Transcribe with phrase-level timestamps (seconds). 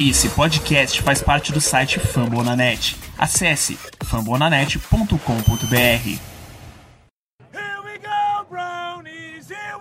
[0.00, 2.96] Esse podcast faz parte do site Fambonanet.
[3.18, 5.74] Acesse fambonanet.com.br.
[7.52, 9.78] Here we go, brownies, here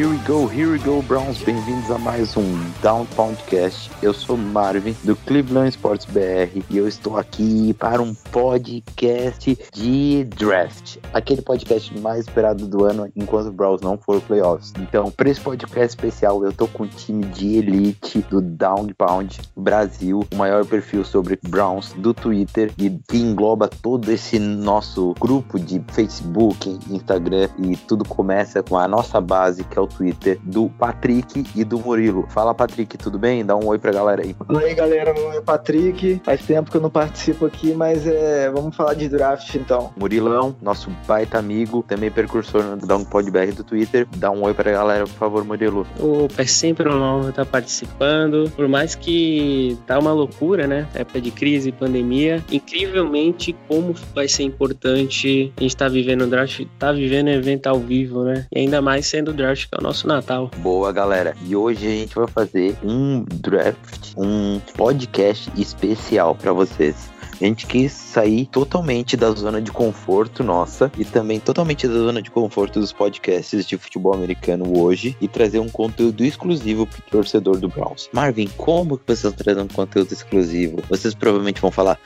[0.00, 1.42] Here we go, here we go, Browns.
[1.42, 3.90] Bem-vindos a mais um Down Poundcast.
[4.02, 10.24] Eu sou Marvin do Cleveland Sports BR e eu estou aqui para um podcast de
[10.24, 14.72] draft, aquele podcast mais esperado do ano enquanto o Browns não for playoffs.
[14.78, 19.38] Então, para esse podcast especial, eu tô com um time de elite do Down Pound
[19.54, 25.60] Brasil, o maior perfil sobre Browns do Twitter e que engloba todo esse nosso grupo
[25.60, 30.68] de Facebook, Instagram e tudo começa com a nossa base que é o Twitter do
[30.68, 32.26] Patrick e do Murilo.
[32.30, 33.44] Fala Patrick, tudo bem?
[33.44, 34.34] Dá um oi pra galera aí.
[34.46, 36.20] Fala aí galera, meu nome é Patrick.
[36.24, 39.90] Faz tempo que eu não participo aqui, mas é, vamos falar de draft então.
[39.96, 44.06] Murilão, nosso baita amigo, também precursor no Down Pod BR do Twitter.
[44.16, 45.86] Dá um oi pra galera, por favor, Murilo.
[45.98, 48.50] Opa, é sempre uma honra estar participando.
[48.54, 50.86] Por mais que tá uma loucura, né?
[50.94, 52.42] Época de crise, pandemia.
[52.50, 57.66] Incrivelmente, como vai ser importante a gente tá vivendo o draft, tá vivendo um evento
[57.66, 58.46] ao vivo, né?
[58.52, 60.50] E ainda mais sendo o draft, é o nosso Natal.
[60.58, 61.34] Boa, galera.
[61.46, 67.10] E hoje a gente vai fazer um draft, um podcast especial pra vocês.
[67.40, 72.20] A gente quis sair totalmente da zona de conforto nossa e também totalmente da zona
[72.20, 77.56] de conforto dos podcasts de futebol americano hoje e trazer um conteúdo exclusivo pro torcedor
[77.56, 78.10] do Browns.
[78.12, 80.82] Marvin, como que vocês trazendo um conteúdo exclusivo?
[80.90, 81.98] Vocês provavelmente vão falar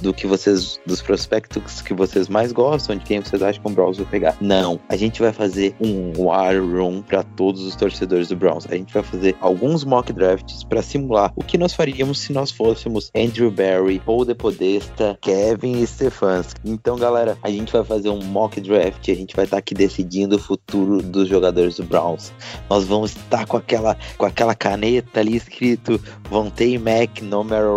[0.00, 3.74] do que vocês, dos prospectos que vocês mais gostam, de quem vocês acham que o
[3.74, 4.38] Browns vai pegar.
[4.40, 8.66] Não, a gente vai fazer um war room para todos os torcedores do Browns.
[8.70, 12.50] A gente vai fazer alguns mock drafts para simular o que nós faríamos se nós
[12.50, 14.34] fôssemos Andrew Barry, Paul De
[14.78, 16.60] Podesta, Kevin Stefanski.
[16.64, 20.36] Então, galera, a gente vai fazer um mock draft, a gente vai estar aqui decidindo
[20.36, 22.32] o futuro dos jogadores do Browns.
[22.70, 26.00] Nós vamos estar com aquela com aquela caneta ali escrito
[26.30, 27.68] Vontae Mac, no matter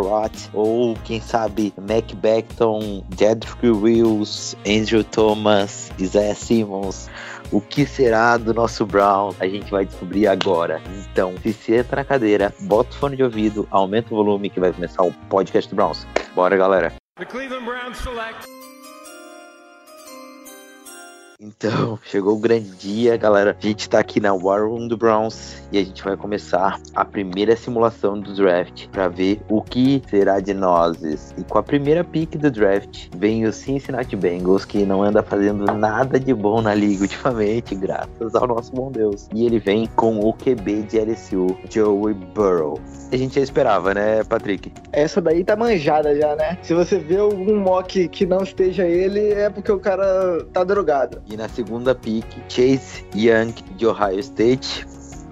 [0.54, 7.10] ou quem sabe Mac Beckton, Jedrick Wills, Andrew Thomas, Isaiah Simmons.
[7.52, 9.36] O que será do nosso Brown?
[9.38, 10.82] A gente vai descobrir agora.
[11.12, 14.72] Então, se senta na cadeira, bota o fone de ouvido, aumenta o volume que vai
[14.72, 16.08] começar o podcast do Browns.
[16.34, 16.94] Bora, galera.
[17.18, 18.61] The Cleveland Browns select.
[21.44, 23.58] Então, chegou o grande dia, galera.
[23.60, 27.04] A gente tá aqui na War Room do Browns e a gente vai começar a
[27.04, 31.34] primeira simulação do draft para ver o que será de nós.
[31.36, 35.66] E com a primeira pick do draft vem o Cincinnati Bengals, que não anda fazendo
[35.66, 39.28] nada de bom na liga ultimamente, graças ao nosso bom Deus.
[39.34, 42.80] E ele vem com o QB de LSU, Joey Burrow.
[43.12, 44.72] A gente já esperava, né, Patrick?
[44.94, 46.60] Essa daí tá manjada já, né?
[46.62, 51.22] Se você vê algum mock que não esteja ele, é porque o cara tá drogado.
[51.32, 54.86] E na segunda pick, Chase Young de Ohio State.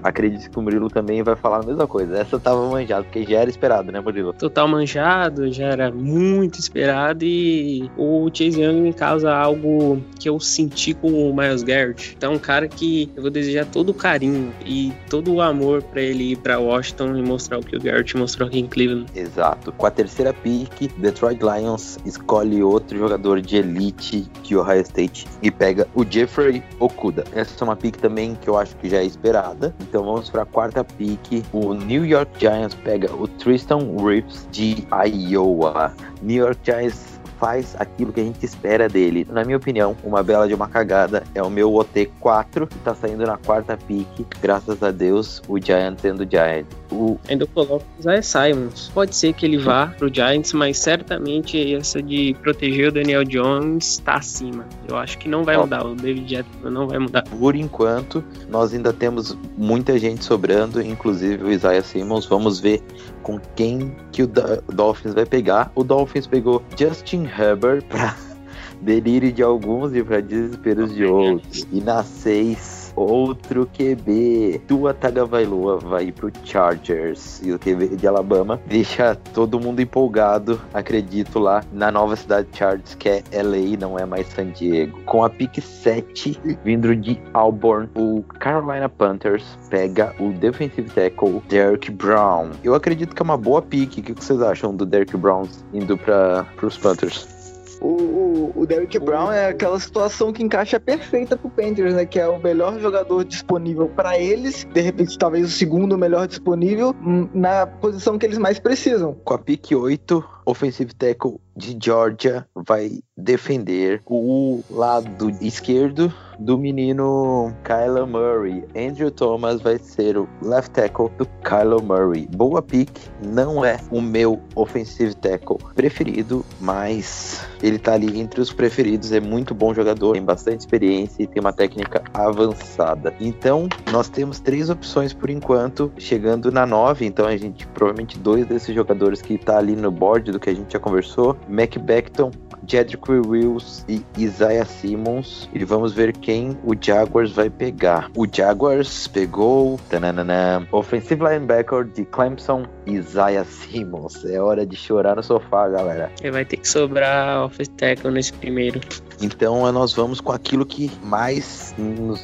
[0.04, 2.18] Acredito que o Murilo também vai falar a mesma coisa.
[2.18, 4.34] Essa tava manjada, porque já era esperado, né, Murilo?
[4.34, 10.40] Total manjado, já era muito esperado e o Chase Young me causa algo que eu
[10.40, 12.16] senti com o Miles Garrett.
[12.18, 16.02] Então, um cara que eu vou desejar todo o carinho e todo o amor pra
[16.02, 19.08] ele ir pra Washington e mostrar o que o Garrett mostrou aqui em Cleveland.
[19.16, 19.72] Exato.
[19.74, 25.52] Com a terceira pick, Detroit Lions escolhe outro jogador de elite de Ohio State e
[25.52, 27.24] pega o Jeffrey Okuda.
[27.34, 29.74] Essa é uma pick também que eu acho que já é esperada.
[29.90, 31.44] Então vamos para a quarta pick.
[31.52, 35.92] O New York Giants pega o Tristan Reeves de Iowa.
[36.22, 37.09] New York Giants
[37.40, 39.26] faz aquilo que a gente espera dele.
[39.30, 43.26] Na minha opinião, uma bela de uma cagada é o meu OT4, que tá saindo
[43.26, 44.08] na quarta pick,
[44.42, 46.66] graças a Deus, o Giant sendo Giant.
[46.92, 48.92] O Ainda coloco o Isaiah Simons.
[48.94, 54.00] Pode ser que ele vá pro Giants, mas certamente essa de proteger o Daniel Jones
[54.00, 54.66] tá acima.
[54.88, 55.62] Eu acho que não vai Ó.
[55.62, 55.86] mudar.
[55.86, 57.24] O David Jeter não vai mudar.
[57.24, 62.26] Por enquanto, nós ainda temos muita gente sobrando, inclusive o Isaiah Simmons.
[62.26, 62.82] Vamos ver
[63.22, 65.72] com quem que o Dolphins vai pegar.
[65.76, 68.16] O Dolphins pegou Justin Herbert para
[68.82, 71.68] delírio de alguns e para desesperos de outros.
[71.72, 74.62] E na 6, outro QB.
[74.68, 77.42] Tua Tagovailoa vai pro Chargers.
[77.44, 82.58] E o QB de Alabama deixa todo mundo empolgado, acredito lá, na nova cidade de
[82.58, 85.00] Chargers, que é LA, não é mais San Diego.
[85.06, 91.92] Com a pick 7, vindo de Auburn, o Carolina Panthers pega o defensive tackle Derrick
[91.92, 92.52] Brown.
[92.64, 93.98] Eu acredito que é uma boa pick.
[93.98, 97.39] O que vocês acham do Derrick Brown indo para os Panthers?
[97.82, 102.06] O, o, o Derrick Brown é aquela situação que encaixa perfeita pro Panthers, né?
[102.06, 106.96] Que é o melhor jogador disponível para eles, de repente talvez o segundo melhor disponível
[107.06, 109.14] hum, na posição que eles mais precisam.
[109.24, 117.54] Com a pick 8, offensive tackle de Georgia vai defender o lado esquerdo do menino
[117.64, 118.64] Kyler Murray.
[118.76, 122.28] Andrew Thomas vai ser o left tackle do Kyler Murray.
[122.28, 122.90] Boa pick,
[123.22, 129.20] não é o meu offensive tackle preferido, mas ele tá ali entre os preferidos, é
[129.20, 133.14] muito bom jogador, tem bastante experiência e tem uma técnica avançada.
[133.20, 138.46] Então, nós temos três opções por enquanto, chegando na 9, então a gente provavelmente dois
[138.46, 142.32] desses jogadores que tá ali no board do que a gente já conversou, Mac Beckton,
[142.68, 145.50] Jedrick Wills e Isaiah Simmons.
[145.54, 148.10] E vamos ver quem o Jaguars vai pegar.
[148.16, 154.24] O Jaguars pegou tananana, offensive linebacker de Clemson, Isaiah Simmons.
[154.26, 156.12] É hora de chorar no sofá, galera.
[156.22, 158.80] Ele vai ter que sobrar offensive tackle nesse primeiro.
[159.22, 161.76] Então nós vamos com aquilo que mais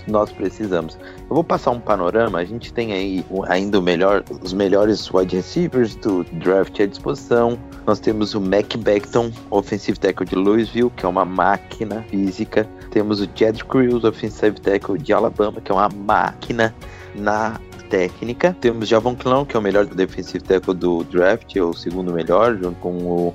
[0.07, 0.97] nós precisamos.
[1.27, 2.39] Eu vou passar um panorama.
[2.39, 7.57] A gente tem aí ainda melhor, os melhores wide receivers do draft à disposição.
[7.85, 12.67] Nós temos o Mac Beckton, offensive tackle de Louisville, que é uma máquina física.
[12.91, 16.73] Temos o Jedrick Wills, offensive tackle de Alabama, que é uma máquina
[17.15, 18.55] na técnica.
[18.61, 22.55] Temos Javon Clown, que é o melhor defensive tackle do draft, é o segundo melhor,
[22.55, 23.33] junto com o,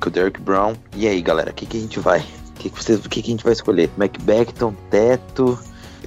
[0.00, 0.74] com o Derrick Brown.
[0.94, 2.20] E aí, galera, o que, que a gente vai?
[2.20, 3.90] O que, que, vocês, que, que a gente vai escolher?
[3.96, 5.58] Mac Beckton, teto,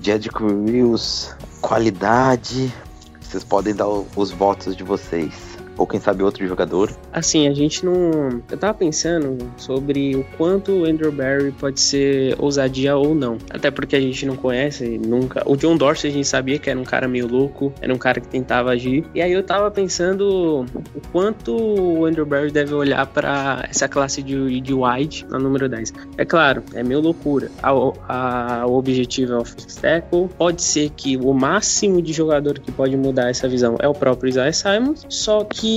[0.01, 2.73] Jedrick Wills, qualidade.
[3.21, 5.48] Vocês podem dar os votos de vocês.
[5.79, 6.91] Ou quem sabe outro jogador.
[7.13, 8.41] Assim, a gente não.
[8.51, 13.37] Eu tava pensando sobre o quanto o Andrew Barry pode ser ousadia ou não.
[13.49, 15.41] Até porque a gente não conhece nunca.
[15.45, 18.19] O John Dorsey a gente sabia que era um cara meio louco, era um cara
[18.19, 19.05] que tentava agir.
[19.15, 24.21] E aí eu tava pensando o quanto o Andrew Barry deve olhar pra essa classe
[24.21, 25.93] de, de wide na número 10.
[26.17, 27.49] É claro, é meio loucura.
[27.63, 27.71] A-
[28.09, 29.43] a- o objetivo é o
[29.81, 30.27] tackle.
[30.37, 34.29] Pode ser que o máximo de jogador que pode mudar essa visão é o próprio
[34.29, 35.05] Isaiah Simons.
[35.07, 35.68] Só que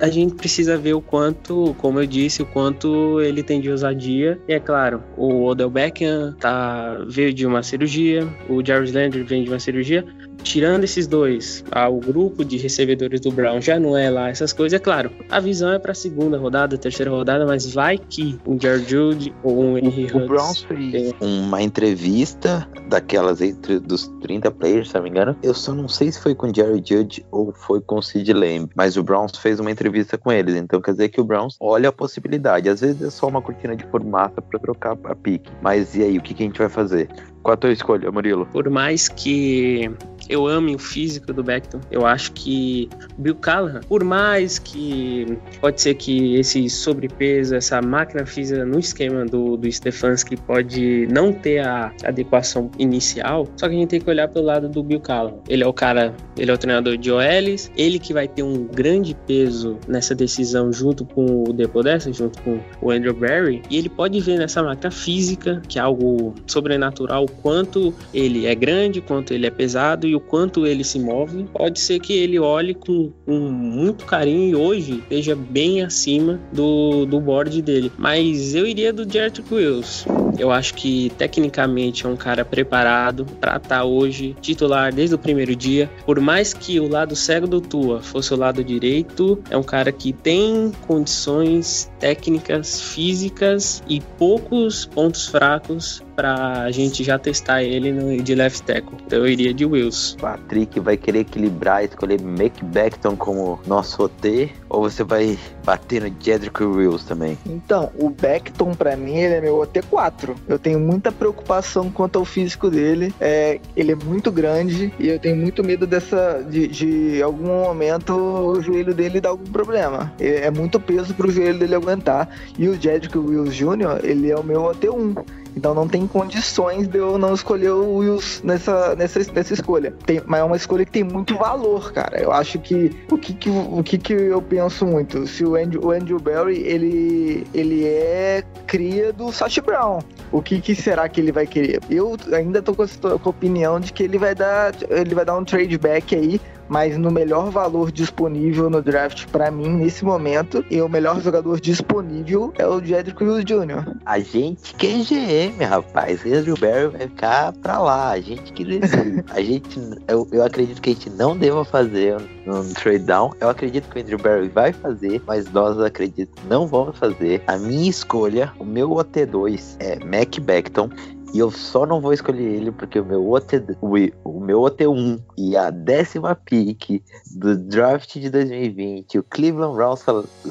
[0.00, 4.40] a gente precisa ver o quanto, como eu disse, o quanto ele tem de ousadia.
[4.48, 9.44] E é claro, o Odell Beckham tá, veio de uma cirurgia, o Jarvis Landry vem
[9.44, 10.04] de uma cirurgia.
[10.46, 14.52] Tirando esses dois, ah, o grupo de recebedores do Brown já não é lá essas
[14.52, 14.76] coisas.
[14.76, 18.88] É claro, a visão é para segunda rodada, terceira rodada, mas vai que um Jared
[18.88, 24.90] Judy ou um Henry O Huggs Browns fez uma entrevista daquelas entre dos 30 players,
[24.90, 25.36] se não me engano.
[25.42, 28.32] Eu só não sei se foi com o Jerry Judge ou foi com o Sid
[28.32, 30.54] Lamb, mas o Browns fez uma entrevista com eles.
[30.54, 32.68] Então quer dizer que o Browns olha a possibilidade.
[32.68, 35.50] Às vezes é só uma cortina de fumaça para trocar a pique.
[35.60, 37.08] Mas e aí, o que, que a gente vai fazer?
[37.42, 38.46] Qual a tua escolha, Murilo?
[38.46, 39.90] Por mais que
[40.28, 42.88] eu ame o físico do Beckton, eu acho que
[43.18, 49.24] Bill Callahan, por mais que pode ser que esse sobrepeso, essa máquina física no esquema
[49.24, 54.10] do, do Stefanski pode não ter a adequação inicial, só que a gente tem que
[54.10, 55.36] olhar pelo lado do Bill Callahan.
[55.48, 58.64] Ele é o cara, ele é o treinador de OLs, ele que vai ter um
[58.64, 63.88] grande peso nessa decisão junto com o Depodessa, junto com o Andrew Barry, e ele
[63.88, 69.32] pode ver nessa máquina física, que é algo sobrenatural, o quanto ele é grande, quanto
[69.32, 71.44] ele é pesado e o quanto ele se move.
[71.52, 77.06] Pode ser que ele olhe com, com muito carinho e hoje esteja bem acima do,
[77.06, 77.92] do board dele.
[77.96, 80.06] Mas eu iria do Jared Wills.
[80.38, 85.56] Eu acho que tecnicamente é um cara preparado para estar hoje titular desde o primeiro
[85.56, 85.90] dia.
[86.04, 89.90] Por mais que o lado cego do Tua fosse o lado direito, é um cara
[89.90, 97.92] que tem condições técnicas, físicas e poucos pontos fracos para a gente já testar ele
[97.92, 98.96] no, de left tackle.
[99.06, 100.16] Então eu iria de Wills.
[100.18, 104.50] Patrick vai querer equilibrar, escolher Mac Beckton como nosso OT.
[104.68, 107.38] Ou você vai bater no Jedrick Wills também?
[107.46, 110.34] Então, o Beckton, pra mim, ele é meu OT4.
[110.48, 113.14] Eu tenho muita preocupação quanto ao físico dele.
[113.20, 116.44] É, ele é muito grande e eu tenho muito medo dessa.
[116.48, 120.12] de, de algum momento o joelho dele dar algum problema.
[120.18, 122.28] É, é muito peso pro joelho dele aguentar.
[122.58, 125.24] E o Jedrick Wills Jr., ele é o meu OT1.
[125.56, 129.92] Então não tem condições de eu não escolher o Wills nessa, nessa, nessa escolha.
[130.04, 132.20] Tem, mas é uma escolha que tem muito valor, cara.
[132.20, 135.26] Eu acho que o que, que, o que, que eu penso muito?
[135.26, 140.00] Se o Andrew, o Andrew Barry, ele, ele é cria do Sash Brown.
[140.30, 141.80] O que, que será que ele vai querer?
[141.88, 145.24] Eu ainda tô com a, com a opinião de que ele vai dar ele vai
[145.24, 150.04] dar um trade back aí mas no melhor valor disponível no draft para mim nesse
[150.04, 153.96] momento, e o melhor jogador disponível é o Jedrick Wills Jr.
[154.04, 156.24] A gente que é GM, rapaz.
[156.24, 158.10] Andrew Barry vai ficar pra lá.
[158.10, 159.24] A gente que decide.
[159.30, 163.32] a gente, eu, eu acredito que a gente não deva fazer um, um trade down.
[163.40, 167.42] Eu acredito que o Andrew Barry vai fazer, mas nós acredito não vamos fazer.
[167.46, 170.90] A minha escolha, o meu OT2 é Mac Beckton.
[171.34, 175.20] E eu só não vou escolher ele porque o meu, OT, o, o meu OT1
[175.36, 177.02] e a décima pick
[177.34, 180.04] do draft de 2020, o Cleveland Browns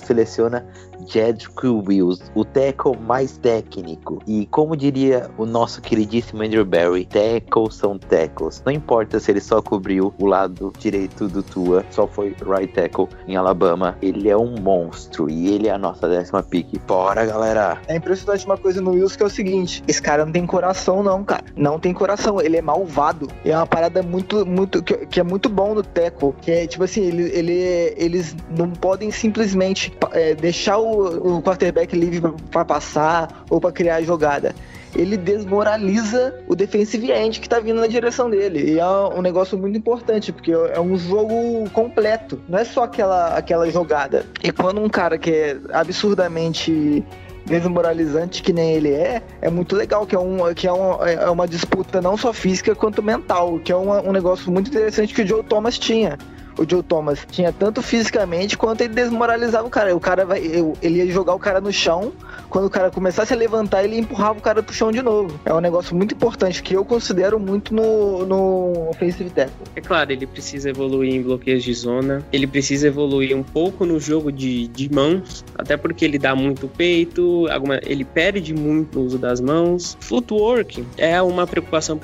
[0.03, 0.65] seleciona
[1.05, 4.21] Jedrick Wills, o tackle mais técnico.
[4.27, 8.61] E como diria o nosso queridíssimo Andrew Barry, tackles são tackles.
[8.65, 13.07] Não importa se ele só cobriu o lado direito do Tua, só foi right tackle
[13.27, 13.97] em Alabama.
[14.01, 16.79] Ele é um monstro e ele é a nossa décima pick.
[16.87, 17.81] Bora, galera!
[17.87, 21.03] É impressionante uma coisa no Wills que é o seguinte: esse cara não tem coração,
[21.03, 21.43] não, cara.
[21.55, 22.41] Não tem coração.
[22.41, 23.27] Ele é malvado.
[23.43, 24.81] É uma parada muito, muito.
[24.81, 26.33] que, que é muito bom no tackle.
[26.41, 31.95] Que é tipo assim, ele, ele, eles não podem simplesmente é, deixar o, o quarterback
[31.95, 34.53] livre para passar ou para criar a jogada
[34.95, 38.71] ele desmoraliza o defensive end que tá vindo na direção dele.
[38.71, 42.41] E é um negócio muito importante, porque é um jogo completo.
[42.47, 44.25] Não é só aquela, aquela jogada.
[44.41, 47.03] E quando um cara que é absurdamente
[47.45, 51.29] desmoralizante que nem ele é, é muito legal, que é, um, que é, um, é
[51.29, 55.21] uma disputa não só física quanto mental, que é um, um negócio muito interessante que
[55.21, 56.17] o Joe Thomas tinha
[56.57, 59.95] o Joe Thomas tinha tanto fisicamente quanto ele desmoralizava o cara.
[59.95, 60.39] O cara vai,
[60.81, 62.11] ele ia jogar o cara no chão,
[62.49, 65.39] quando o cara começasse a levantar, ele empurrava o cara pro chão de novo.
[65.45, 69.55] É um negócio muito importante que eu considero muito no, no offensive tackle.
[69.75, 73.99] É claro, ele precisa evoluir em bloqueios de zona, ele precisa evoluir um pouco no
[73.99, 79.05] jogo de, de mãos, até porque ele dá muito peito, alguma, ele perde muito no
[79.05, 79.97] uso das mãos.
[79.99, 81.99] Footwork é uma preocupação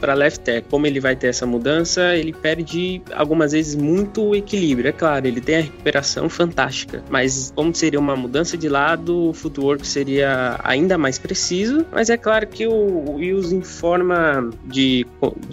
[0.00, 0.70] para left tackle.
[0.70, 4.88] Como ele vai ter essa mudança, ele perde algumas vezes muito equilíbrio.
[4.88, 9.32] É claro, ele tem a recuperação fantástica, mas como seria uma mudança de lado, o
[9.32, 11.86] footwork seria ainda mais preciso.
[11.92, 15.06] Mas é claro que o Wills em forma de,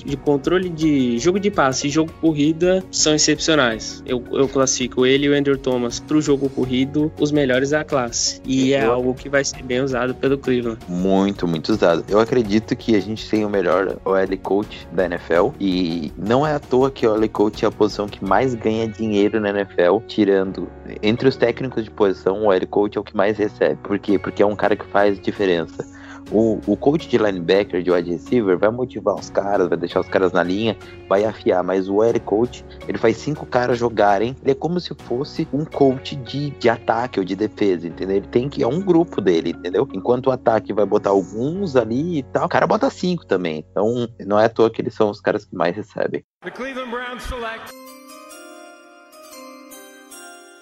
[0.03, 4.03] de controle de jogo de passe e jogo corrida são excepcionais.
[4.05, 7.83] Eu, eu classifico ele e o Andrew Thomas para o jogo corrido os melhores da
[7.83, 8.41] classe.
[8.45, 10.79] E é algo que vai ser bem usado pelo Cleveland.
[10.87, 12.03] Muito, muito usado.
[12.07, 16.53] Eu acredito que a gente tem o melhor OL coach da NFL e não é
[16.53, 19.99] à toa que o OL coach é a posição que mais ganha dinheiro na NFL,
[20.07, 20.69] tirando
[21.01, 23.79] entre os técnicos de posição, o L coach é o que mais recebe.
[23.83, 24.17] Por quê?
[24.17, 25.85] Porque é um cara que faz diferença.
[26.31, 30.07] O, o coach de linebacker, de wide receiver, vai motivar os caras, vai deixar os
[30.07, 30.77] caras na linha,
[31.07, 31.63] vai afiar.
[31.63, 34.35] Mas o L coach, ele faz cinco caras jogarem.
[34.41, 38.17] Ele é como se fosse um coach de, de ataque ou de defesa, entendeu?
[38.17, 38.63] Ele tem que.
[38.63, 39.87] É um grupo dele, entendeu?
[39.93, 43.65] Enquanto o ataque vai botar alguns ali e tal, o cara bota cinco também.
[43.69, 46.23] Então, não é à toa que eles são os caras que mais recebem.
[46.43, 47.82] The Cleveland Browns select.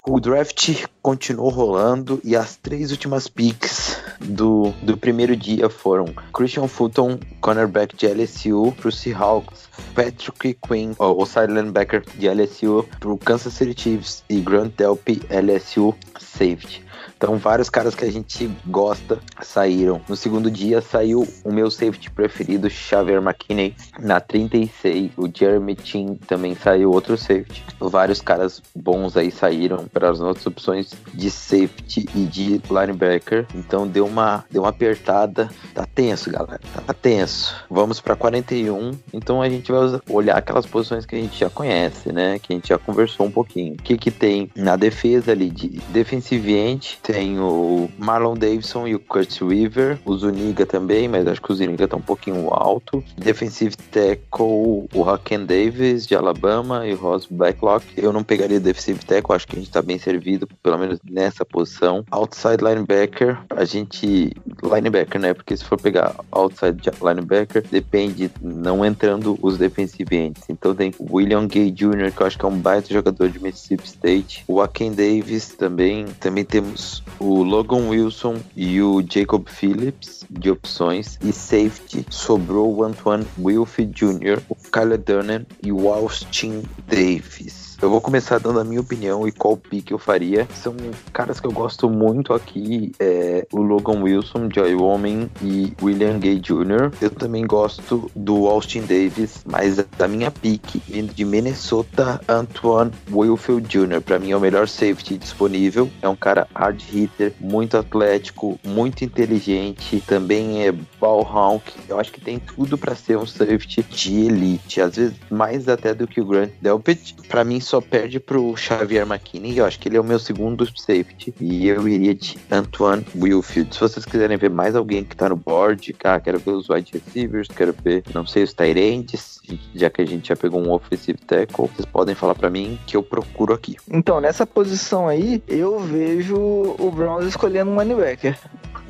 [0.04, 6.66] O draft continuou rolando e as três últimas picks do, do primeiro dia foram Christian
[6.66, 13.16] Fulton, cornerback de LSU, para o Seahawks, Patrick Quinn, o linebacker de LSU, para o
[13.16, 16.84] Kansas City Chiefs e Grant Delpy, LSU, safety.
[17.22, 20.00] Então, vários caras que a gente gosta saíram.
[20.08, 25.12] No segundo dia, saiu o meu safety preferido, Xavier McKinney, na 36.
[25.16, 27.64] O Jeremy Chin também saiu, outro safety.
[27.78, 33.46] Vários caras bons aí saíram para as nossas opções de safety e de linebacker.
[33.54, 35.48] Então, deu uma, deu uma apertada.
[35.72, 36.60] Tá tenso, galera.
[36.84, 37.54] Tá tenso.
[37.70, 38.98] Vamos para 41.
[39.12, 42.40] Então, a gente vai olhar aquelas posições que a gente já conhece, né?
[42.40, 43.74] Que a gente já conversou um pouquinho.
[43.74, 46.98] O que que tem na defesa ali de defensive end?
[47.12, 51.54] Tem o Marlon Davidson e o Kurt Weaver, o Zuniga também, mas acho que o
[51.54, 53.04] Zuniga tá um pouquinho alto.
[53.18, 57.84] Defensive tackle, o Haken Davis de Alabama e o Ross Blacklock.
[57.98, 61.44] Eu não pegaria defensive tackle, acho que a gente tá bem servido, pelo menos nessa
[61.44, 62.02] posição.
[62.10, 65.34] Outside linebacker, a gente linebacker, né?
[65.34, 71.46] Porque se for pegar outside linebacker, depende, não entrando os defensive Então tem o William
[71.46, 74.44] Gay Jr., que eu acho que é um baita jogador de Mississippi State.
[74.48, 76.06] O Aken Davis também.
[76.18, 81.18] Também temos o Logan Wilson e o Jacob Phillips de opções.
[81.22, 87.71] E safety sobrou o Antoine Wilfield Jr., o Kyle Dunnan e o Austin Davis.
[87.82, 90.46] Eu vou começar dando a minha opinião e qual pick eu faria.
[90.54, 90.72] São
[91.12, 96.38] caras que eu gosto muito aqui, é o Logan Wilson, de Wyoming e William Gay
[96.38, 96.92] Jr.
[97.00, 103.66] Eu também gosto do Austin Davis, mas da minha pick, vindo de Minnesota, Antoine Wilfield
[103.66, 104.00] Jr.
[104.00, 105.90] Para mim é o melhor safety disponível.
[106.00, 110.70] É um cara hard hitter, muito atlético, muito inteligente, também é
[111.00, 111.72] ball hawk.
[111.88, 115.92] Eu acho que tem tudo para ser um safety de elite, às vezes mais até
[115.92, 117.16] do que o Grant Delpit.
[117.28, 119.56] Para mim só perde pro Xavier McKinney.
[119.56, 121.32] Eu acho que ele é o meu segundo safety.
[121.40, 123.74] E eu iria de Antoine Wilfield.
[123.74, 126.92] Se vocês quiserem ver mais alguém que tá no board, ah, quero ver os wide
[126.92, 129.40] receivers, quero ver, não sei, os Tyrants,
[129.74, 132.94] já que a gente já pegou um offensive tackle, vocês podem falar para mim que
[132.94, 133.76] eu procuro aqui.
[133.90, 138.38] Então, nessa posição aí, eu vejo o Browns escolhendo um linebacker.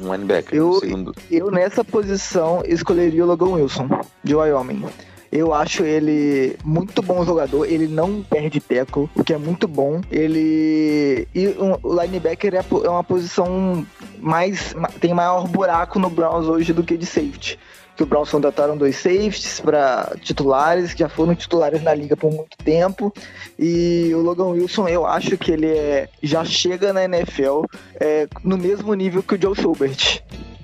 [0.00, 1.14] Um linebacker, Eu- segundo.
[1.30, 3.88] Eu, nessa posição, escolheria o Logan Wilson,
[4.24, 4.84] de Wyoming.
[5.32, 10.02] Eu acho ele muito bom jogador, ele não perde tackle, o que é muito bom.
[10.10, 11.26] Ele.
[11.34, 13.86] E um- o linebacker é, é uma posição
[14.20, 14.74] mais.
[14.74, 17.58] ma- tem maior buraco no Browns hoje do que de safety.
[17.96, 22.30] Que o Browns contrataram dois safeties para titulares, que já foram titulares na liga por
[22.32, 23.12] muito tempo.
[23.58, 27.64] E o Logan Wilson, eu acho que ele é, já chega na NFL
[28.00, 30.22] é, no mesmo nível que o Joe Schubert.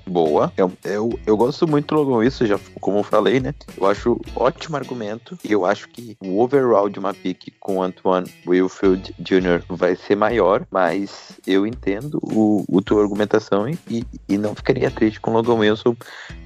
[0.09, 0.51] Boa.
[0.57, 3.53] Eu, eu, eu gosto muito do Logan Wilson, já, como eu falei, né?
[3.77, 5.37] Eu acho ótimo argumento.
[5.43, 9.63] E eu acho que o overall de uma pick com Antoine Wilfield Jr.
[9.69, 14.89] vai ser maior, mas eu entendo o, o tua argumentação e, e, e não ficaria
[14.89, 15.95] triste com o Logan Wilson.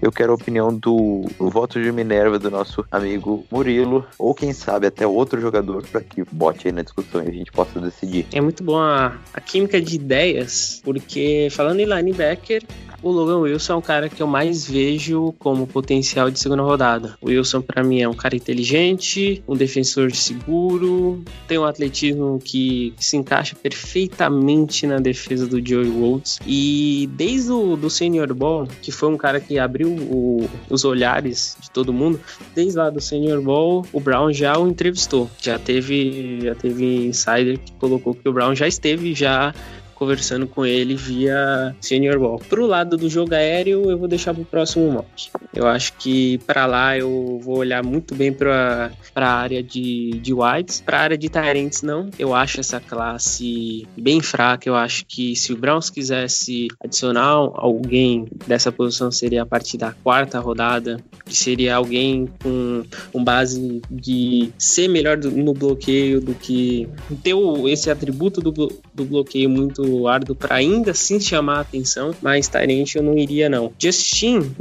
[0.01, 4.87] Eu quero a opinião do voto de Minerva do nosso amigo Murilo, ou quem sabe
[4.87, 8.25] até outro jogador, para que bote aí na discussão e a gente possa decidir.
[8.33, 12.63] É muito bom a, a química de ideias, porque falando em linebacker,
[13.03, 17.15] o Logan Wilson é um cara que eu mais vejo como potencial de segunda rodada.
[17.21, 22.93] O Wilson, pra mim, é um cara inteligente, um defensor seguro, tem um atletismo que,
[22.97, 26.39] se encaixa perfeitamente na defesa do Joey Woods.
[26.47, 31.57] E desde o do Senior Ball, que foi um cara que abriu o- os olhares
[31.61, 32.19] de todo mundo,
[32.55, 35.29] desde lá do Senior Ball, o Brown já o entrevistou.
[35.41, 39.53] Já teve, já teve insider que colocou que o Brown já esteve já
[39.93, 42.39] conversando com ele via Senior Ball.
[42.49, 45.29] Pro lado do jogo aéreo, eu vou deixar pro próximo mock.
[45.53, 50.33] Eu acho que para lá eu vou olhar muito bem para a área de, de
[50.33, 50.81] wides.
[50.81, 52.09] Para a área de Tyrants, não.
[52.17, 54.67] Eu acho essa classe bem fraca.
[54.67, 57.23] Eu acho que se o Browns quisesse adicionar
[57.55, 63.81] alguém dessa posição, seria a partir da quarta rodada, que seria alguém com, com base
[63.89, 66.87] de ser melhor do- no bloqueio do que
[67.23, 67.33] ter
[67.69, 68.51] esse atributo do,
[68.93, 73.49] do bloqueio muito árduo para ainda assim chamar a atenção, mas Tyrant eu não iria
[73.49, 73.71] não.
[73.77, 74.51] Justin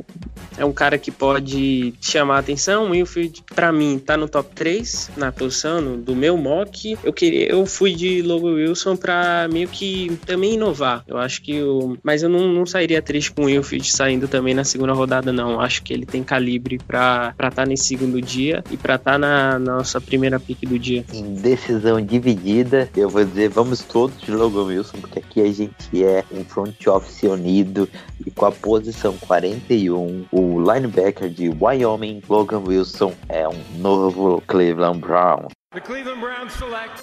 [0.56, 2.90] é um cara que pode chamar a atenção.
[2.90, 6.96] Wilfield, pra mim, tá no top 3 na posição do meu mock.
[7.02, 11.04] Eu queria, eu fui de Logan Wilson pra meio que também inovar.
[11.06, 14.54] Eu acho que o, mas eu não, não sairia triste com o Wilfield saindo também
[14.54, 15.60] na segunda rodada não.
[15.60, 19.76] Acho que ele tem calibre para estar nesse segundo dia e pra estar na, na
[19.76, 21.04] nossa primeira pick do dia.
[21.12, 26.04] Em decisão dividida, eu vou dizer vamos todos de Logan Wilson, porque aqui a gente
[26.04, 27.88] é um front office unido
[28.24, 35.00] e com a posição 41, o linebacker de Wyoming, Logan Wilson, é um novo Cleveland
[35.00, 35.48] Brown.
[35.74, 37.02] The Cleveland Browns select.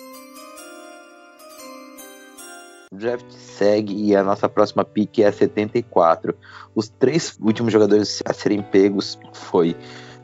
[2.92, 6.36] O draft segue e a nossa próxima pick é a 74.
[6.74, 9.76] Os três últimos jogadores a serem pegos foi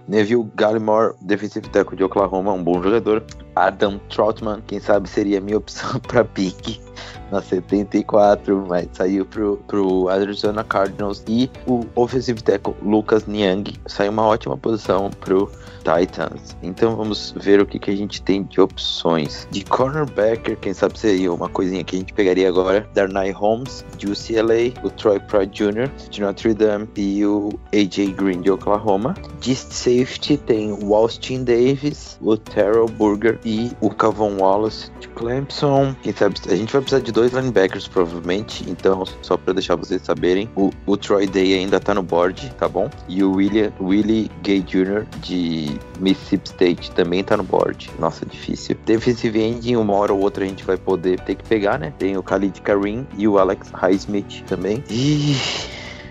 [0.07, 3.23] Neville Gallimore, defensive tackle de Oklahoma, um bom jogador.
[3.55, 6.79] Adam Troutman, quem sabe seria a minha opção para pick
[7.31, 11.23] na 74, mas saiu pro, pro Arizona Cardinals.
[11.27, 15.49] E o offensive tackle Lucas Niang saiu uma ótima posição pro
[15.85, 16.57] Titans.
[16.63, 19.47] Então vamos ver o que, que a gente tem de opções.
[19.51, 22.89] De cornerbacker, quem sabe seria uma coisinha que a gente pegaria agora.
[22.93, 28.41] Darnay Holmes, de UCLA, o Troy Pride Jr., de Notre Dame e o AJ Green,
[28.41, 29.13] de Oklahoma.
[29.39, 35.95] De safety tem o Austin Davis, o Terrell Burger e o Cavon Wallace, de Clemson.
[36.01, 38.69] Quem sabe, a gente vai precisar de dois linebackers, provavelmente.
[38.69, 42.67] Então, só para deixar vocês saberem, o, o Troy Day ainda tá no board, tá
[42.67, 42.89] bom?
[43.07, 47.89] E o William, Willie Gay Jr., de Mississippi State, também tá no board.
[47.97, 48.75] Nossa, difícil.
[48.85, 51.93] Defensive end, uma hora ou outra a gente vai poder ter que pegar, né?
[51.97, 54.83] Tem o Khalid Karim e o Alex Highsmith também.
[54.89, 55.35] E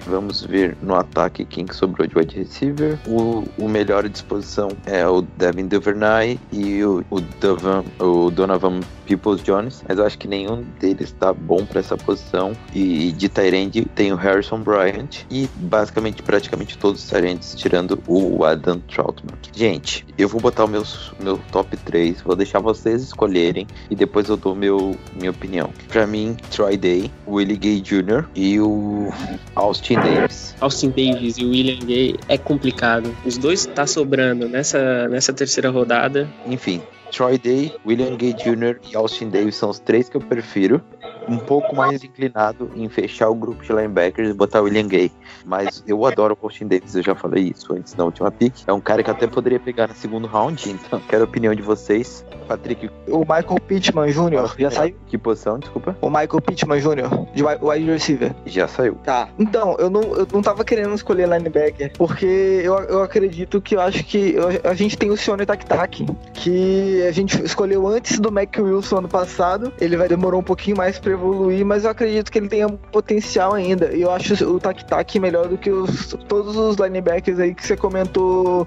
[0.06, 2.98] Vamos ver no ataque quem que sobrou de wide receiver.
[3.06, 9.42] O, o melhor à disposição é o Devin Duvernay e o, o, o Donovan Peoples
[9.42, 12.52] Jones, mas eu acho que nenhum deles está bom para essa posição.
[12.74, 18.44] E, de Tyrande tem o Harrison Bryant e basicamente praticamente todos os Tyrands, tirando o
[18.44, 19.34] Adam Troutman.
[19.52, 20.82] Gente, eu vou botar o meu,
[21.20, 25.70] meu top 3, vou deixar vocês escolherem e depois eu dou meu, minha opinião.
[25.88, 28.24] Para mim, Troy Day, Willie Gay Jr.
[28.34, 29.12] e o
[29.54, 30.54] Austin Davis.
[30.60, 33.14] Austin Davis e William Gay é complicado.
[33.24, 36.28] Os dois tá sobrando nessa, nessa terceira rodada.
[36.46, 38.78] Enfim, Troy Day, William Gay Jr.
[38.90, 40.82] e Austin Davis são os três que eu prefiro.
[41.28, 45.10] Um pouco mais inclinado em fechar o grupo de linebackers e botar o William Gay.
[45.44, 48.54] Mas eu adoro o Austin Davis, eu já falei isso antes na última pick.
[48.66, 51.62] É um cara que até poderia pegar no segundo round, então quero a opinião de
[51.62, 52.24] vocês.
[52.46, 54.54] Patrick, O Michael Pittman Jr.
[54.58, 54.96] já saiu?
[55.06, 55.58] que posição?
[55.58, 55.96] Desculpa.
[56.00, 57.26] O Michael Pittman Jr.
[57.34, 58.34] de wi- wide receiver.
[58.44, 58.96] Já saiu.
[59.02, 59.28] Tá.
[59.38, 63.80] Então, eu não, eu não tava querendo escolher linebacker, porque eu, eu acredito que eu
[63.80, 68.18] acho que eu- a gente tem o Sione Tak Tak, que a gente escolheu antes
[68.18, 69.72] do Mac Wilson ano passado.
[69.80, 73.54] Ele vai demorar um pouquinho mais pra evoluir, mas eu acredito que ele tenha potencial
[73.54, 73.92] ainda.
[73.94, 77.76] E eu acho o Tak melhor do que os, todos os linebackers aí que você
[77.76, 78.66] comentou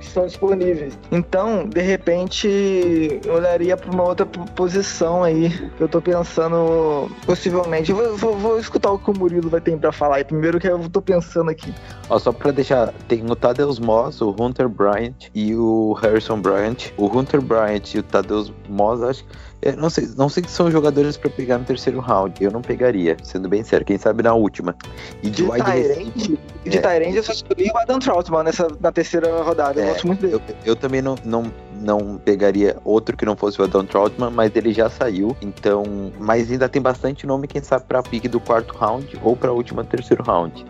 [0.00, 0.98] que estão disponíveis.
[1.12, 7.08] Então, de repente, eu olharia para uma outra po- posição aí, que eu tô pensando
[7.24, 7.92] possivelmente.
[7.92, 10.24] Eu vou, vou- escutar o que o Murilo vai ter pra falar aí.
[10.24, 11.72] Primeiro que eu tô pensando aqui.
[12.10, 16.90] Ó, só pra deixar, tem o Tadeus Moss, o Hunter Bryant e o Harrison Bryant.
[16.96, 19.30] O Hunter Bryant e o Tadeus Moss, acho que.
[19.62, 22.34] É, Não sei, não sei se são jogadores pra pegar no terceiro round.
[22.42, 23.86] Eu não pegaria, sendo bem sério.
[23.86, 24.74] Quem sabe na última.
[25.22, 25.96] E de, De wide receiver.
[25.96, 26.80] Tyrande, de É.
[26.80, 29.80] Tyrande eu só escolhi o Adam Troutman nessa, na terceira rodada.
[29.80, 30.34] Eu É, gosto muito dele.
[30.34, 31.44] Eu, eu também não, não,
[31.82, 35.36] não pegaria outro que não fosse o Adam Troutman, mas ele já saiu.
[35.42, 35.84] Então,
[36.18, 39.84] mas ainda tem bastante nome, quem sabe, pra pique do quarto round ou pra última
[39.84, 40.64] terceiro round.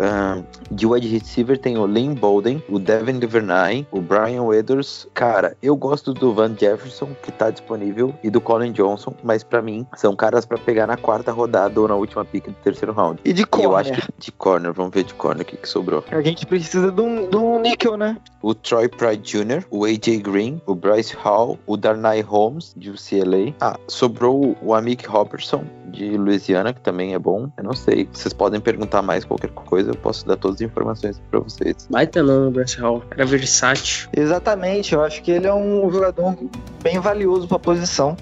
[0.71, 5.07] De wide receiver tem o Lynn Bolden, o Devin Duvernay, o Brian Withers.
[5.15, 9.61] Cara, eu gosto do Van Jefferson, que tá disponível, e do Colin Johnson, mas pra
[9.63, 13.21] mim são caras pra pegar na quarta rodada ou na última pique do terceiro round.
[13.25, 13.77] E de E eu corner.
[13.81, 16.05] acho que de corner, vamos ver de corner o que, que sobrou.
[16.11, 18.17] A gente precisa de um, de um níquel, né?
[18.43, 23.55] o Troy Pride Jr., o AJ Green, o Bryce Hall, o Darnay Holmes, de UCLA.
[23.61, 27.51] Ah, sobrou o Amik Robertson, de Louisiana, que também é bom.
[27.57, 28.09] Eu não sei.
[28.13, 31.89] Vocês podem perguntar mais qualquer coisa, eu posso dar todas as informações pra vocês.
[31.91, 33.03] Baita não, Bryce Hall.
[33.11, 34.09] Era versátil.
[34.17, 36.37] Exatamente, eu acho que ele é um jogador
[36.83, 38.17] bem valioso pra posição.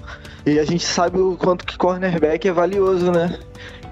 [0.45, 3.37] E a gente sabe o quanto que cornerback é valioso, né?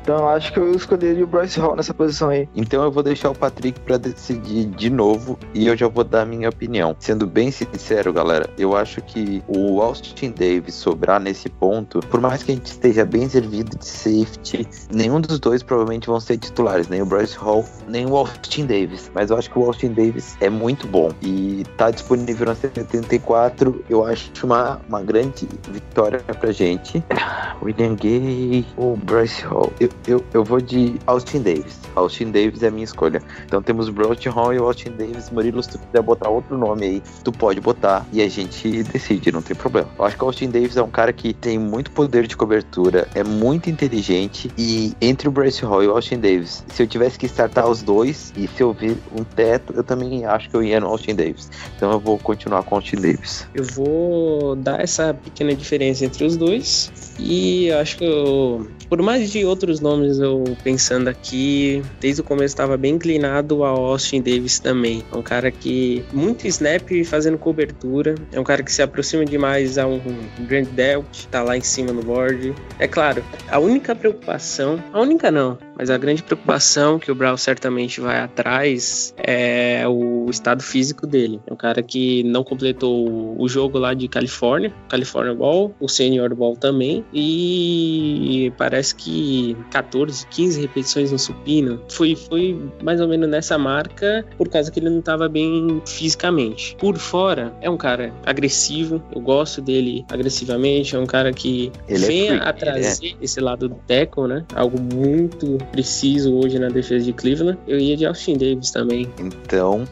[0.02, 2.48] Então eu acho que eu escolheria o Bryce Hall nessa posição aí.
[2.56, 6.26] Então eu vou deixar o Patrick pra decidir de novo e eu já vou dar
[6.26, 6.96] minha opinião.
[7.00, 12.44] Sendo bem sincero, galera, eu acho que o Austin Davis sobrar nesse ponto, por mais
[12.44, 16.88] que a gente esteja bem servido de safety, nenhum dos dois provavelmente vão ser titulares,
[16.88, 19.12] nem o Bryce Hall, nem o Austin Davis.
[19.14, 23.84] Mas eu acho que o Austin Davis é muito bom e tá disponível na 74.
[23.90, 27.04] Eu acho uma, uma grande vitória pra gente.
[27.62, 29.72] William Gay ou Bryce Hall?
[29.80, 31.80] Eu, eu, eu vou de Austin Davis.
[31.96, 33.22] Austin Davis é a minha escolha.
[33.46, 35.30] Então temos Bryce Hall e Austin Davis.
[35.30, 39.32] Murilo, se tu quiser botar outro nome aí, tu pode botar e a gente decide,
[39.32, 39.90] não tem problema.
[39.98, 43.08] Eu acho que o Austin Davis é um cara que tem muito poder de cobertura,
[43.14, 47.18] é muito inteligente e entre o Bryce Hall e o Austin Davis, se eu tivesse
[47.18, 50.64] que startar os dois e se eu ver um teto, eu também acho que eu
[50.64, 51.50] ia no Austin Davis.
[51.76, 53.48] Então eu vou continuar com o Austin Davis.
[53.54, 56.92] Eu vou dar essa pequena diferença entre os dois.
[57.20, 62.54] E acho que eu, por mais de outros nomes eu pensando aqui, desde o começo
[62.54, 65.04] estava bem inclinado ao Austin Davis também.
[65.14, 69.78] É um cara que muito snap fazendo cobertura, é um cara que se aproxima demais
[69.78, 70.02] a um
[70.40, 72.54] Grand Delt, tá lá em cima no board.
[72.80, 77.38] É claro, a única preocupação, a única não, mas a grande preocupação que o Brown
[77.38, 81.40] certamente vai atrás é o estado físico dele.
[81.48, 86.36] É um cara que não completou o jogo lá de Califórnia, California Ball, o Senior
[86.36, 91.82] Ball também, e parece que 14, 15 repetições no supino.
[91.88, 96.76] Foi, foi mais ou menos nessa marca por causa que ele não estava bem fisicamente.
[96.78, 102.04] Por fora, é um cara agressivo, eu gosto dele agressivamente, é um cara que Ele
[102.04, 104.46] é vem freak, a trazer esse lado do tackle, né?
[104.54, 107.60] Algo muito preciso hoje na defesa de Cleveland.
[107.68, 109.12] Eu ia de Austin Davis também.
[109.20, 109.86] Então,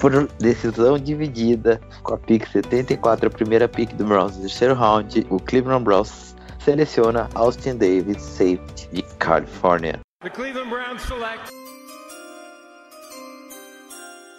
[0.00, 5.26] por decisão dividida com a pick 74, a primeira pick do Browns, no terceiro round,
[5.30, 6.34] o Cleveland Browns
[6.64, 10.00] seleciona Austin Davis, safety de Califórnia.
[10.22, 11.50] The Cleveland Browns select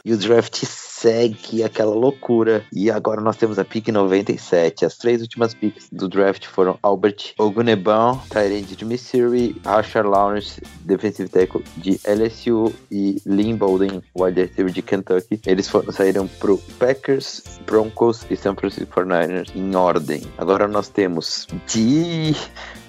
[0.06, 0.66] E o draft
[1.04, 2.64] segue aquela loucura.
[2.72, 4.86] E agora nós temos a pick 97.
[4.86, 11.28] As três últimas picks do draft foram Albert Oguneban, Tyrande de Missouri, Rashard Lawrence, defensive
[11.28, 15.42] tackle de LSU e Lynn Bolden, wide receiver de Kentucky.
[15.46, 20.22] Eles foram, saíram pro Packers, Broncos e San Francisco 49ers em ordem.
[20.38, 22.34] Agora nós temos de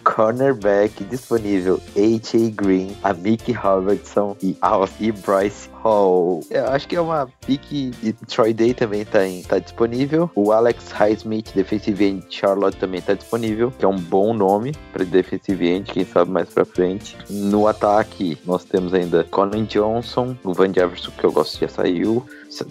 [0.04, 2.50] cornerback disponível A.J.
[2.50, 4.56] Green, a Mickey Robertson e,
[5.00, 6.40] e Bryce Hall.
[6.50, 10.30] Eu acho que é uma pique e Troy Day também tá, em, tá disponível.
[10.34, 14.72] O Alex Highsmith, defensive end de Charlotte, também tá disponível, que é um bom nome
[14.92, 17.16] para defensive end, quem sabe mais pra frente.
[17.28, 22.24] No ataque, nós temos ainda Colin Johnson, o Van Jefferson, que eu gosto, já saiu.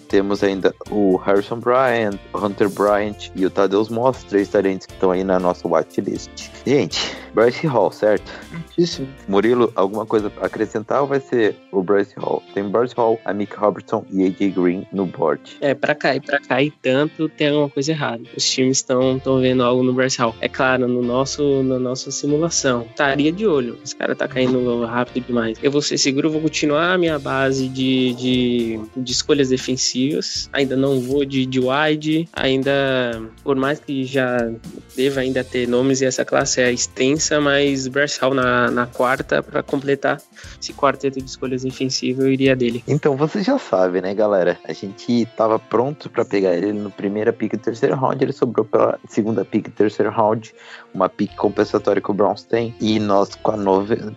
[0.08, 4.94] Temos ainda o Harrison Bryant, o Hunter Bryant e o Tadeusz Moss, três talentos que
[4.94, 6.50] estão aí na nossa watchlist.
[6.66, 8.32] Gente, Bryce Hall, certo?
[8.78, 9.06] Isso.
[9.28, 12.42] Murilo, alguma coisa a acrescentar ou vai ser o Bryce Hall?
[12.54, 15.56] Tem Bryce Hall, a Mick Robertson e AJ Green no board.
[15.60, 18.22] É, pra cair, pra cair tanto, tem alguma coisa errada.
[18.36, 20.34] Os times estão vendo algo no Bryce Hall.
[20.40, 23.78] É claro, no nosso, na nossa simulação, estaria de olho.
[23.84, 25.58] Esse cara tá caindo rápido demais.
[25.62, 30.48] Eu vou ser seguro, vou continuar a minha base de, de, de escolhas defensivas.
[30.52, 32.28] Ainda não vou de, de wide.
[32.32, 34.50] Ainda, por mais que já
[34.96, 39.42] deva ainda ter nomes e essa classe é extensa, mas Bryce Hall na, na quarta,
[39.42, 40.20] pra completar
[40.60, 42.82] esse quarteto de escolhas defensivas, eu iria dele.
[42.94, 44.56] Então, você já sabe, né, galera?
[44.62, 48.64] A gente tava pronto pra pegar ele no primeira pick do terceiro round, ele sobrou
[48.64, 50.54] pela segunda pick do terceiro round,
[50.94, 53.56] uma pick compensatória que o Browns tem, e nós com a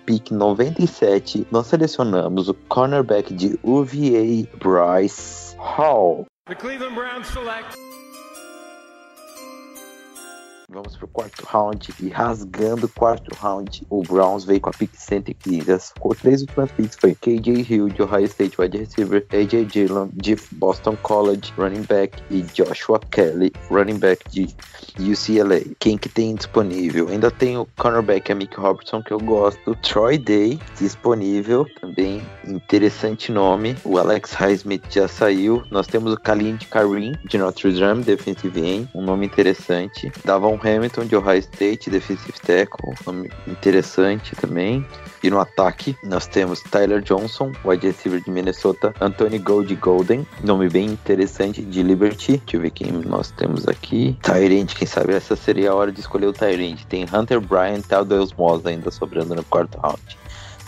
[0.06, 6.28] pick 97, nós selecionamos o cornerback de UVA, Bryce Hall.
[6.48, 7.87] The Cleveland Browns select.
[10.70, 14.94] Vamos pro quarto round e rasgando o quarto round, o Browns veio com a pick
[14.94, 15.72] 115.
[15.72, 20.36] As três últimas picks foi KJ Hill de Ohio State wide receiver, AJ Dillon de
[20.52, 24.54] Boston College running back e Joshua Kelly running back de
[25.00, 25.62] UCLA.
[25.80, 27.08] Quem que tem disponível?
[27.08, 33.32] Ainda tem o cornerback a Mick Robertson que eu gosto, Troy Day disponível, também interessante
[33.32, 33.78] nome.
[33.86, 35.64] O Alex Highsmith já saiu.
[35.72, 40.12] Nós temos o Khalid Karim de Notre Dame, defensive end, um nome interessante.
[40.26, 44.86] Davon Hamilton de Ohio State, defensive tackle, nome interessante também.
[45.24, 50.70] E no ataque, nós temos Tyler Johnson, wide receiver de Minnesota, Anthony Gold Golden, nome
[50.70, 52.38] bem interessante de Liberty.
[52.38, 54.18] Deixa eu ver quem nós temos aqui.
[54.22, 56.84] Tyrant, quem sabe essa seria a hora de escolher o Tyrant.
[56.88, 60.02] Tem Hunter Bryant e Tadeusz Moss ainda sobrando no quarto round.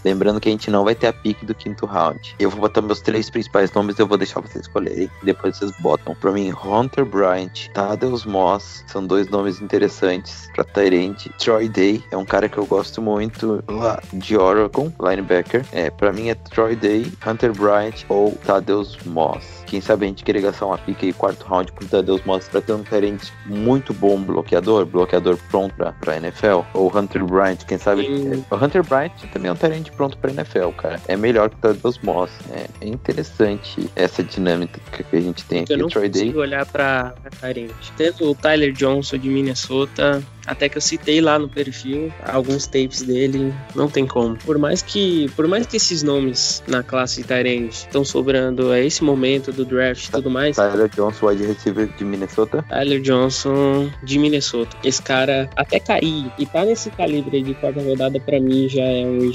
[0.04, 2.36] Lembrando que a gente não vai ter a pique do quinto round.
[2.40, 5.10] Eu vou botar meus três principais nomes, eu vou deixar vocês escolherem.
[5.24, 6.16] Depois vocês botam.
[6.16, 11.28] Pra mim, Hunter Bryant, Tadeusz Moss, são dois nomes interessantes pra Tyrant.
[11.38, 15.66] Troy Day é um cara que eu gosto muito lá de Oregon, linebacker.
[15.72, 19.59] É, pra mim é Troy Day, Hunter Bryant ou Tadeusz Moss.
[19.70, 22.60] Quem sabe a gente queria gastar uma pique aí, quarto round pro Tadeusz Moss pra
[22.60, 26.62] ter um Tyrant muito bom bloqueador, bloqueador pronto pra, pra NFL.
[26.74, 28.04] Ou Hunter Bryant, quem sabe.
[28.04, 28.44] Sim.
[28.50, 31.00] O Hunter Bryant também é um Tyrant pronto pra NFL, cara.
[31.08, 32.32] É melhor que o Tadeusz Moss.
[32.52, 35.74] É, é interessante essa dinâmica que a gente tem aqui.
[35.74, 36.24] Eu não Troy Day.
[36.24, 37.72] consigo olhar pra, Tyrant.
[37.96, 43.02] Tendo o Tyler Johnson de Minnesota, até que eu citei lá no perfil alguns tapes
[43.02, 44.36] dele, não tem como.
[44.38, 49.04] Por mais que, por mais que esses nomes na classe Tyrant estão sobrando a esse
[49.04, 52.64] momento do draft e tudo mais, Tyler Johnson, wide receiver de Minnesota.
[52.68, 54.76] Tyler Johnson de Minnesota.
[54.84, 59.06] Esse cara até cair e tá nesse calibre de quarta rodada pra mim já é
[59.06, 59.32] um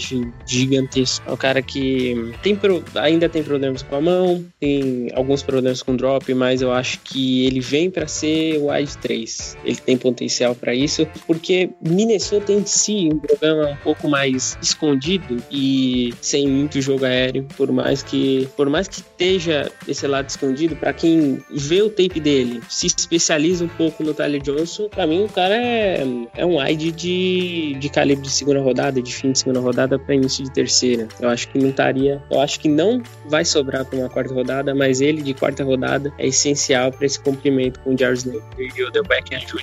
[0.47, 1.25] gigantesco.
[1.29, 5.83] É um cara que tem pro- ainda tem problemas com a mão, tem alguns problemas
[5.83, 9.57] com drop, mas eu acho que ele vem pra ser o wide 3.
[9.65, 15.43] Ele tem potencial pra isso, porque Minnesota em si um programa um pouco mais escondido
[15.51, 20.77] e sem muito jogo aéreo, por mais que por mais que esteja esse lado escondido,
[20.77, 25.25] pra quem vê o tape dele, se especializa um pouco no Tyler Johnson, pra mim
[25.25, 26.05] o cara é,
[26.37, 30.15] é um wide de, de calibre de segunda rodada, de fim de segunda rodada pra
[30.15, 31.09] início de terceira.
[31.21, 34.75] Eu acho que não estaria, eu acho que não vai sobrar pra uma quarta rodada,
[34.75, 38.73] mas ele de quarta rodada é essencial pra esse complemento com o Jarvis Landry.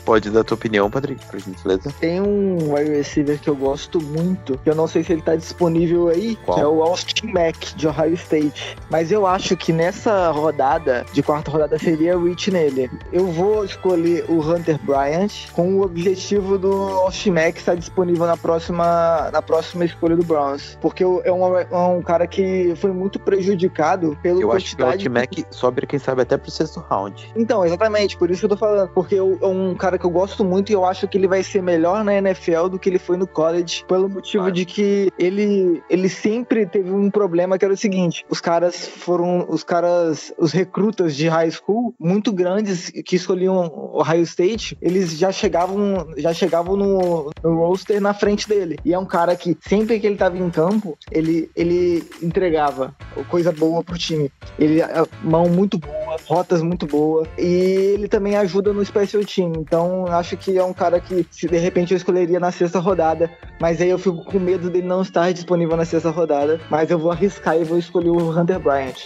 [0.03, 1.93] Pode dar tua opinião, Patrick, por gentileza.
[1.99, 5.35] Tem um wide receiver que eu gosto muito, que eu não sei se ele tá
[5.35, 6.57] disponível aí, Qual?
[6.57, 8.77] que é o Austin Mack, de Ohio State.
[8.89, 12.91] Mas eu acho que nessa rodada, de quarta rodada, seria reach nele.
[13.13, 18.35] Eu vou escolher o Hunter Bryant com o objetivo do Austin Mack estar disponível na
[18.35, 20.77] próxima, na próxima escolha do Browns.
[20.81, 24.85] Porque é um, é um cara que foi muito prejudicado pelo Eu acho que o
[24.85, 27.31] quantidade T-Mac sobe, quem sabe, até pro sexto round.
[27.35, 28.89] então, exatamente, por isso que eu tô falando.
[28.89, 31.43] Porque eu- é um cara que eu gosto muito e eu acho que ele vai
[31.43, 34.51] ser melhor na NFL do que ele foi no college, pelo motivo Claro.
[34.53, 39.45] de que ele, ele sempre teve um problema que era o seguinte: os caras foram,
[39.49, 45.17] os caras, os recrutas de high school muito grandes que escolhiam o Ohio State, eles
[45.17, 48.79] já chegavam, já chegavam no, no roster na frente dele.
[48.85, 52.95] E é um cara que sempre que ele tava em campo, ele, ele entregava
[53.29, 54.31] coisa boa pro time.
[54.57, 54.81] Ele
[55.21, 57.45] mão muito boa, rotas muito boa e
[57.93, 59.53] ele também ajuda no special team.
[59.57, 63.29] Então acho que é um cara que se de repente eu escolheria na sexta rodada,
[63.59, 66.99] mas aí eu fico com medo dele não estar disponível na sexta rodada, mas eu
[66.99, 69.05] vou arriscar e vou escolher o Hunter Bryant.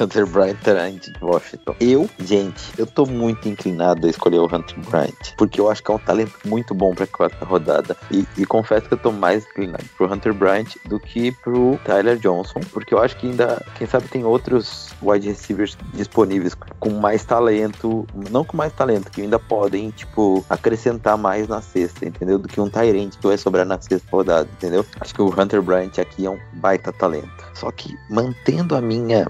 [0.00, 1.74] Hunter Bryant Tarant de Washington.
[1.80, 5.90] Eu, gente, eu tô muito inclinado a escolher o Hunter Bryant, porque eu acho que
[5.90, 7.96] é um talento muito bom pra quarta rodada.
[8.10, 12.16] E, e confesso que eu tô mais inclinado pro Hunter Bryant do que pro Tyler
[12.18, 17.24] Johnson, porque eu acho que ainda, quem sabe, tem outros wide receivers disponíveis com mais
[17.24, 22.38] talento, não com mais talento, que ainda podem, tipo, acrescentar mais na sexta, entendeu?
[22.38, 24.84] Do que um Tyrant que vai sobrar na sexta rodada, entendeu?
[25.00, 27.30] Acho que o Hunter Bryant aqui é um baita talento.
[27.54, 29.26] Só que mantendo a minha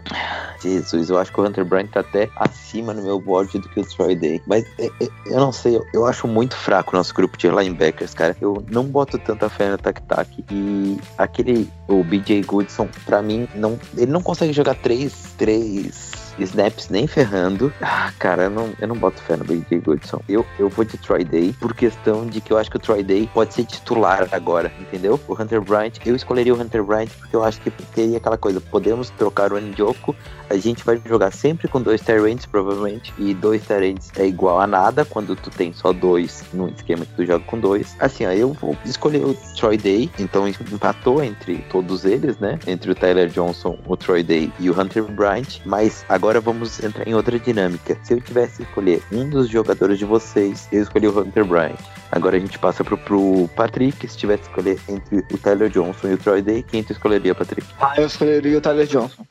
[0.62, 3.80] Jesus, eu acho que o Hunter Bryant tá até acima no meu board do que
[3.80, 4.40] o Troy Day.
[4.46, 8.14] Mas é, é, eu não sei, eu, acho muito fraco o nosso grupo de linebackers,
[8.14, 8.36] cara.
[8.40, 10.28] Eu não boto tanta fé no Tac Tac.
[10.50, 16.21] E aquele, o BJ Goodson, pra mim, não, ele não consegue jogar três, três mais
[16.38, 17.72] snaps nem ferrando.
[17.80, 20.20] Ah, cara, eu não, eu não boto fé no BJ Goodson.
[20.28, 23.02] Eu, eu vou de Troy Day por questão de que eu acho que o Troy
[23.02, 25.20] Day pode ser titular agora, entendeu?
[25.28, 28.60] O Hunter Bryant, eu escolheria o Hunter Bryant porque eu acho que teria aquela coisa,
[28.60, 30.14] podemos trocar o Njoku,
[30.52, 34.66] a gente vai jogar sempre com dois Tyrants, provavelmente, e dois Tyrants é igual a
[34.66, 37.96] nada quando tu tem só dois num esquema que tu joga com dois.
[37.98, 42.58] Assim, ó, eu vou escolher o Troy Day, então empatou entre todos eles, né?
[42.66, 47.06] Entre o Tyler Johnson, o Troy Day e o Hunter Bryant, mas agora vamos entrar
[47.06, 47.96] em outra dinâmica.
[48.02, 51.78] Se eu tivesse que escolher um dos jogadores de vocês, eu escolhi o Hunter Bryant.
[52.10, 54.06] Agora a gente passa pro, pro Patrick.
[54.06, 57.34] Se tivesse que escolher entre o Tyler Johnson e o Troy Day, quem tu escolheria,
[57.34, 57.66] Patrick?
[57.80, 59.24] Ah, eu escolheria o Tyler Johnson.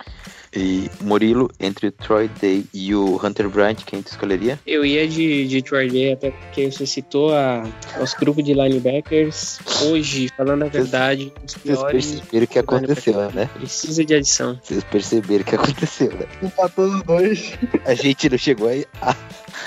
[0.54, 4.60] E Murilo, entre o Troy Day e o Hunter Bryant, quem tu escolheria?
[4.68, 7.64] Eu ia de, de Troy Day, até porque você citou a,
[7.98, 9.60] nosso grupo de linebackers.
[9.84, 13.50] Hoje, falando a verdade, os Vocês piores perceberam o que aconteceu, né?
[13.54, 14.60] precisa de adição.
[14.62, 16.26] Vocês perceberam o que aconteceu, né?
[16.44, 17.54] Empatou os dois.
[17.86, 19.16] A gente não chegou aí a,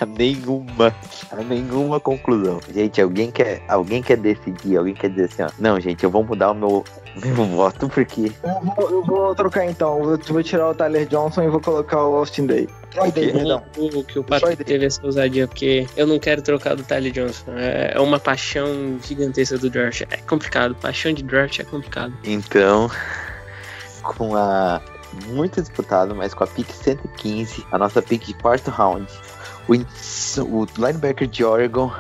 [0.00, 0.94] a nenhuma,
[1.30, 2.60] a nenhuma conclusão.
[2.72, 5.48] Gente, alguém quer, alguém quer decidir, alguém quer dizer assim, ó.
[5.58, 6.84] Não, gente, eu vou mudar o meu,
[7.24, 9.98] meu voto porque Eu vou, eu vou trocar então.
[9.98, 12.68] Eu vou tirar o Tyler Johnson e vou colocar o Austin Day.
[12.90, 13.62] Troy Day, perdão.
[13.76, 17.52] O que o Patrick teve essa ousadia, porque eu não quero trocar do Tyler Johnson.
[17.56, 20.02] É é uma paixão gigantesca do draft.
[20.10, 20.74] É complicado.
[20.74, 22.12] Paixão de draft é complicado.
[22.24, 22.90] Então,
[24.02, 24.80] com a
[25.26, 29.06] muito disputado, mas com a pick 115, a nossa pick de quarto round,
[29.68, 29.74] o,
[30.42, 31.90] o linebacker de Oregon,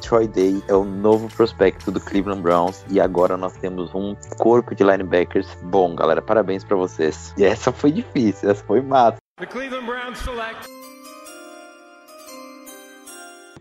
[0.00, 4.74] Troy Day, é o novo prospecto do Cleveland Browns e agora nós temos um corpo
[4.74, 6.20] de linebackers bom, galera.
[6.20, 7.32] Parabéns pra vocês.
[7.36, 9.16] E essa foi difícil, essa foi massa.
[9.38, 10.81] The Cleveland Browns select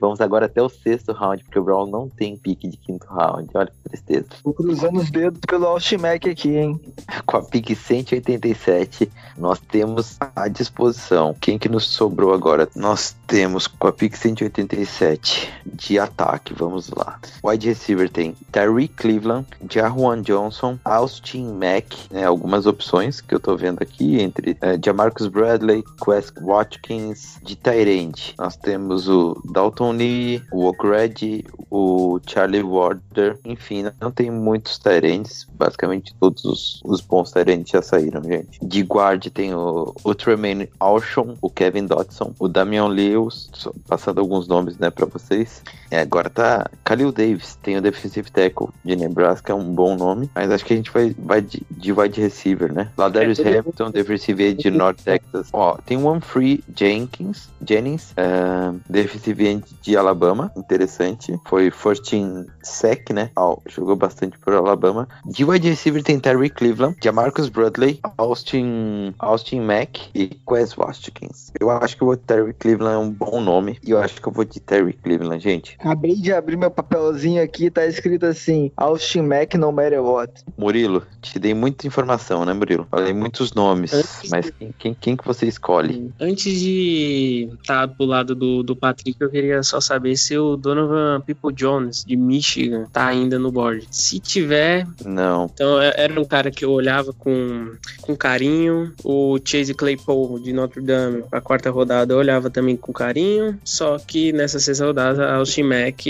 [0.02, 3.48] Vamos agora até o sexto round, porque o Brown não tem pique de quinto round.
[3.54, 4.26] Olha que tristeza.
[4.44, 6.82] Tô cruzando os dedos pelo Austin Mack aqui, hein?
[7.28, 11.36] Com a pique 187, nós temos à disposição.
[11.40, 12.68] Quem que nos sobrou agora?
[12.76, 16.54] Nós temos com a pique 187 de ataque.
[16.54, 17.20] Vamos lá.
[17.44, 23.56] Wide receiver tem Tyreek Cleveland, Jahuan Johnson, Austin Mack, né, algumas opções que eu tô
[23.56, 28.34] vendo aqui entre eh, Jamarcus Bradley, Quest Watkins, de Tyrande.
[28.38, 35.48] Nós temos o Dalton Lee, o Okred, o Charlie Warder, enfim, não tem muitos Tyrands,
[35.54, 38.60] basicamente todos os, os bons Tyrands já saíram, gente.
[38.62, 43.50] De guard tem o, o Tremaine Alshon, o Kevin Dotson, o Damian Lewis,
[43.88, 45.62] passando alguns nomes, né, pra vocês.
[45.90, 50.30] É, agora tá Khalil Davis, tem o defensive tackle de Nebraska, é um bom nome,
[50.34, 52.90] mas acho que a gente vai, vai de, de wide receiver, né?
[52.98, 55.50] Ladarius É, Hampton, defensive end de North Texas.
[55.52, 61.38] Ó, tem o Humphrey Jenkins, Jennings, é, defensive end de Alabama, interessante.
[61.46, 63.32] Foi first team sec, né?
[63.36, 65.08] Ó, jogou bastante por Alabama.
[65.26, 71.52] De wide receiver tem Terry Cleveland, Jamarcus Bradley, Austin, Austin Mack e Quez Watkins.
[71.60, 74.32] Eu acho que o Terry Cleveland é um bom nome e eu acho que eu
[74.32, 75.78] vou de Terry Cleveland, gente.
[75.80, 80.32] Acabei de abrir meu papelzinho aqui, tá escrito assim: Austin Mack no matter what.
[80.58, 82.88] Murilo, te dei muita informação, né, Murilo?
[82.90, 86.12] Falei muitos nomes, Antes mas quem, quem, quem que você escolhe?
[86.20, 91.22] Antes de estar pro lado do, do Patrick, eu queria só saber se o Donovan
[91.22, 93.88] People Jones, de Michigan, tá ainda no board.
[93.90, 95.50] Se tiver, Não.
[95.54, 98.94] então é- era um cara que eu olhava com, com carinho.
[99.04, 103.58] O Chase Claypool, de Notre Dame, a quarta rodada, eu olhava também com carinho.
[103.64, 106.06] Só que nessa sexta rodada, a Austin Mack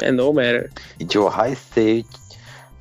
[0.00, 0.70] é no matter.
[1.00, 2.06] E de Ohio State,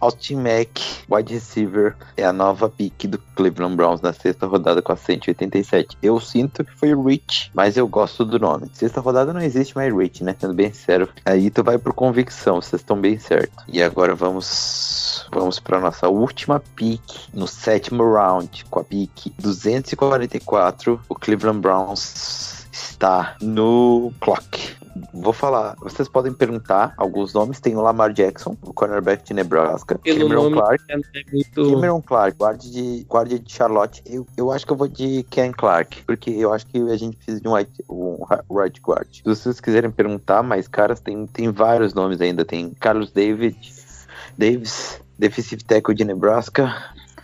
[0.03, 4.91] Austin Mack, wide receiver, é a nova pick do Cleveland Browns na sexta rodada com
[4.91, 5.97] a 187.
[6.03, 8.69] Eu sinto que foi Rich, mas eu gosto do nome.
[8.73, 10.35] Sexta rodada não existe mais Rich, né?
[10.37, 11.07] Sendo bem sincero.
[11.23, 13.63] Aí tu vai por convicção, vocês estão bem certos.
[13.65, 17.01] E agora vamos vamos para nossa última pick
[17.33, 20.99] no sétimo round, com a pick 244.
[21.07, 22.52] O Cleveland Browns
[23.03, 24.77] está no clock.
[25.13, 27.59] Vou falar, vocês podem perguntar alguns nomes.
[27.59, 29.97] Tem o Lamar Jackson, o cornerback de Nebraska.
[29.97, 30.83] Pelo Cameron nome, Clark.
[30.89, 31.71] É muito.
[31.71, 34.01] Cameron Clark, guarda de, guarda de Charlotte.
[34.05, 37.17] Eu, eu acho que eu vou de Ken Clark, porque eu acho que a gente
[37.17, 38.25] precisa de um, right- um
[38.55, 39.07] right guard.
[39.11, 42.45] Se vocês quiserem perguntar, mais caras, tem, tem vários nomes ainda.
[42.45, 43.57] Tem Carlos David,
[44.37, 46.71] Davis, defensive tackle de Nebraska.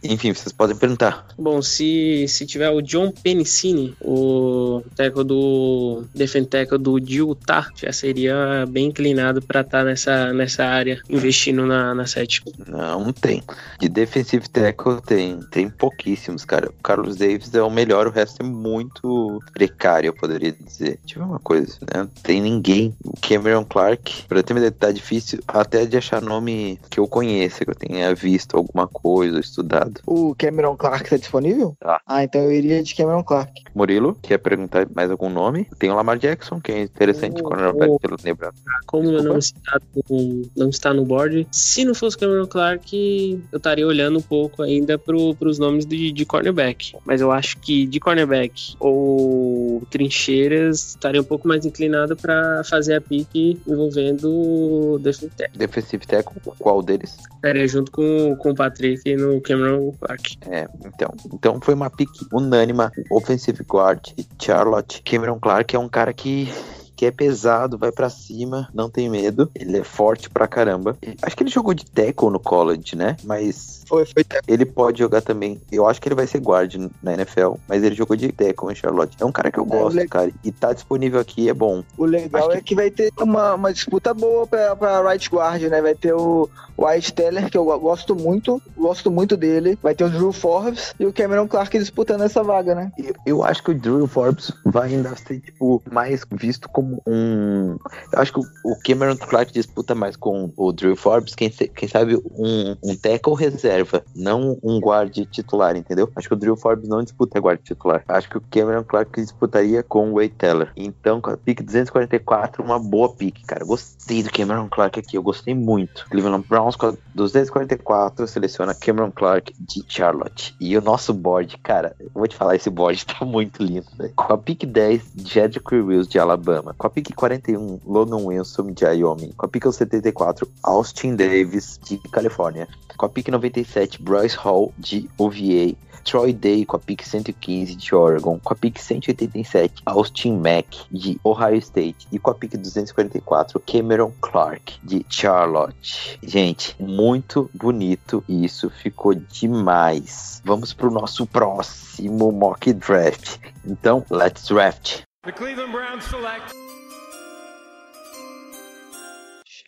[0.03, 1.27] Enfim, vocês podem perguntar.
[1.37, 7.91] Bom, se, se tiver o John Penicini, o tackle do defend tackle do Utah, já
[7.91, 12.51] seria bem inclinado para estar nessa, nessa área, investindo na, na sétima.
[12.67, 13.43] Não tem.
[13.79, 16.69] De defensive tackle tem, tem pouquíssimos, cara.
[16.69, 20.99] O Carlos Davis é o melhor, o resto é muito precário, eu poderia dizer.
[21.05, 22.01] Ver uma coisa, né?
[22.01, 22.95] Não tem ninguém.
[23.03, 27.07] O Cameron Clark, pra ter uma ideia, tá difícil até de achar nome que eu
[27.07, 29.88] conheça, que eu tenha visto alguma coisa, estudado.
[30.05, 31.75] O Cameron Clark tá disponível?
[31.79, 32.01] Tá.
[32.05, 33.63] Ah, então eu iria de Cameron Clark.
[33.73, 35.67] Murilo, quer perguntar mais algum nome?
[35.77, 37.99] Tem o Lamar Jackson, que é interessante, Oh, cornerback oh.
[37.99, 38.59] pelo Nebraska.
[38.85, 39.79] Como eu não está,
[40.09, 44.21] no, não está no board, se não fosse o Cameron Clark, eu estaria olhando um
[44.21, 46.95] pouco ainda para os nomes de, de cornerback.
[47.05, 52.95] Mas eu acho que de cornerback ou trincheiras estaria um pouco mais inclinado para fazer
[52.95, 55.57] a pique envolvendo o defensive tackle.
[55.57, 57.17] Defensive tackle, qual deles?
[57.35, 60.37] Estaria junto com, com o Patrick no Cameron Clark.
[60.49, 61.13] É, então.
[61.33, 62.91] Então foi uma pique unânima.
[63.11, 65.01] Offensive guard e Charlotte.
[65.03, 66.51] Cameron Clark é um cara que.
[66.95, 69.49] Que é pesado, vai pra cima, não tem medo.
[69.55, 70.97] Ele é forte pra caramba.
[71.21, 73.15] Acho que ele jogou de tackle no college, né?
[73.23, 75.61] Mas Foi, foi ele pode jogar também.
[75.71, 78.75] Eu acho que ele vai ser guard na NFL, mas ele jogou de tackle em
[78.75, 79.15] Charlotte.
[79.17, 80.29] É um cara que eu gosto, le- cara.
[80.43, 81.85] E tá disponível aqui, é bom.
[81.97, 85.61] O legal Acho é que vai ter uma, uma disputa boa pra, pra right guard,
[85.61, 85.81] né?
[85.81, 86.49] Vai ter o
[86.85, 89.77] White Teller, que eu go- gosto muito, gosto muito dele.
[89.81, 92.91] Vai ter o Drew Forbes e o Cameron Clark disputando essa vaga, né?
[92.97, 97.77] Eu, eu acho que o Drew Forbes vai ainda ser, tipo, mais visto como um.
[98.13, 102.15] Eu acho que o, Cameron Clark disputa mais com o Drew Forbes, quem, quem sabe
[102.15, 106.09] um, um tackle reserva, não um guard titular, entendeu?
[106.15, 108.03] Acho que o Drew Forbes não disputa guard titular.
[108.07, 110.71] Acho que o Cameron Clark disputaria com o Wade Teller.
[110.75, 113.65] Então, com a pick 244, uma boa pick, cara.
[113.65, 116.05] Gostei do Cameron Clark aqui, eu gostei muito.
[116.09, 120.55] Cleveland Browns com a 244 seleciona Cameron Clark de Charlotte.
[120.59, 124.13] E o nosso board, cara, eu vou te falar, esse board tá muito lindo, velho.
[124.15, 126.75] Com a pick 10, Jedrick Wills de Alabama.
[126.77, 129.31] Com a pick 41, Logan Wilson de Wyoming.
[129.35, 132.67] Com a pick 74, Austin Davis de Califórnia.
[132.97, 135.75] Com a pick 97, Bryce Hall de OVA.
[136.09, 141.19] Troy Day com a pick 115 de Oregon, com a pick 187, Austin Mack de
[141.23, 146.17] Ohio State e com a pick 244, Cameron Clark de Charlotte.
[146.23, 150.41] Gente, muito bonito isso, ficou demais.
[150.43, 153.37] Vamos pro nosso próximo mock draft.
[153.65, 155.01] Então, let's draft.
[155.23, 156.53] The Cleveland Browns select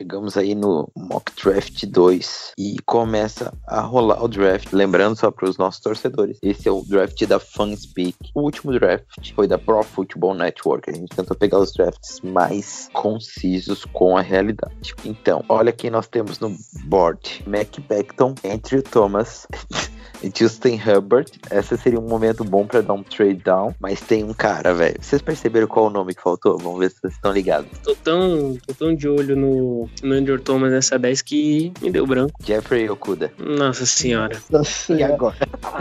[0.02, 4.74] Chegamos aí no Mock Draft 2 e começa a rolar o draft.
[4.74, 8.16] Lembrando só para os nossos torcedores, esse é o draft da Fanspeak.
[8.34, 10.90] O último draft foi da Pro Football Network.
[10.90, 14.96] A gente tentou pegar os drafts mais concisos com a realidade.
[15.06, 19.46] Então, olha quem nós temos no board: Mac Beckton, Andrew Thomas.
[20.24, 24.24] e Justin Hubbard, esse seria um momento bom para dar um trade down, mas tem
[24.24, 24.96] um cara, velho.
[25.00, 26.58] Vocês perceberam qual o nome que faltou?
[26.58, 27.70] Vamos ver se vocês estão ligados.
[27.84, 32.06] Tô tão, tô tão de olho no, no Andrew Thomas nessa 10 que me deu
[32.06, 32.34] branco.
[32.44, 33.32] Jeffrey Okuda.
[33.38, 34.40] Nossa senhora.
[34.50, 35.38] Nossa, E agora?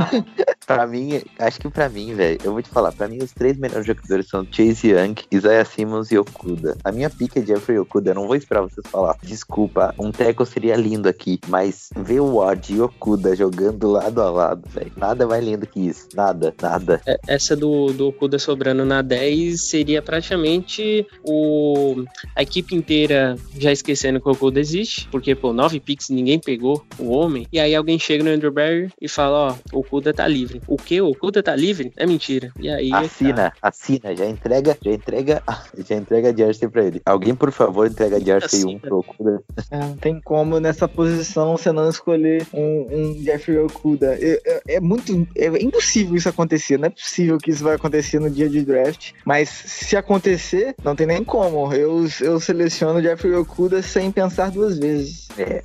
[0.66, 3.59] pra mim, acho que pra mim, velho, eu vou te falar, pra mim os três
[3.59, 6.76] melhores jogadores são Chase Young, Isaiah Simmons e Okuda.
[6.84, 9.16] A minha pica é Jeffrey Okuda, eu não vou esperar vocês falar.
[9.22, 14.30] Desculpa, um tackle seria lindo aqui, mas ver o Ward e Okuda jogando lado a
[14.33, 14.93] lado, velho.
[14.97, 16.09] Nada mais lindo que isso.
[16.14, 17.01] Nada, nada.
[17.07, 22.05] É, Essa do, do Okuda sobrando na 10 seria praticamente o,
[22.35, 26.85] a equipe inteira já esquecendo que o Okuda existe, porque, pô, nove picks ninguém pegou
[26.99, 30.26] o homem, e aí alguém chega no Andrew Barry e fala, ó, o Okuda tá
[30.26, 30.61] livre.
[30.66, 31.01] O que?
[31.01, 31.93] O Okuda tá livre?
[31.97, 32.53] É mentira.
[32.59, 32.93] E aí...
[32.93, 35.43] Assina, assina, já entrega, já entrega,
[35.89, 37.01] já entrega a jersey pra ele.
[37.05, 38.72] Alguém, por favor, entrega a jersey Assina.
[38.72, 39.43] 1 pro Okuda.
[39.70, 44.18] É, não tem como nessa posição você não escolher um, um Jeffrey Okuda.
[44.66, 45.26] É, muito.
[45.36, 46.78] É impossível isso acontecer.
[46.78, 49.12] Não é possível que isso vai acontecer no dia de draft.
[49.24, 51.72] Mas se acontecer, não tem nem como.
[51.72, 55.28] Eu, eu seleciono Jeffrey Okuda sem pensar duas vezes.
[55.38, 55.62] É.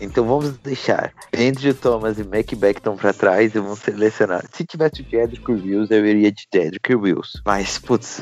[0.00, 4.44] Então vamos deixar Andrew Thomas e Mac Beckton pra trás e vamos selecionar.
[4.52, 7.40] Se tivesse o Jedrick Wills, eu iria de Jedrick Wills.
[7.46, 8.20] Mas, putz,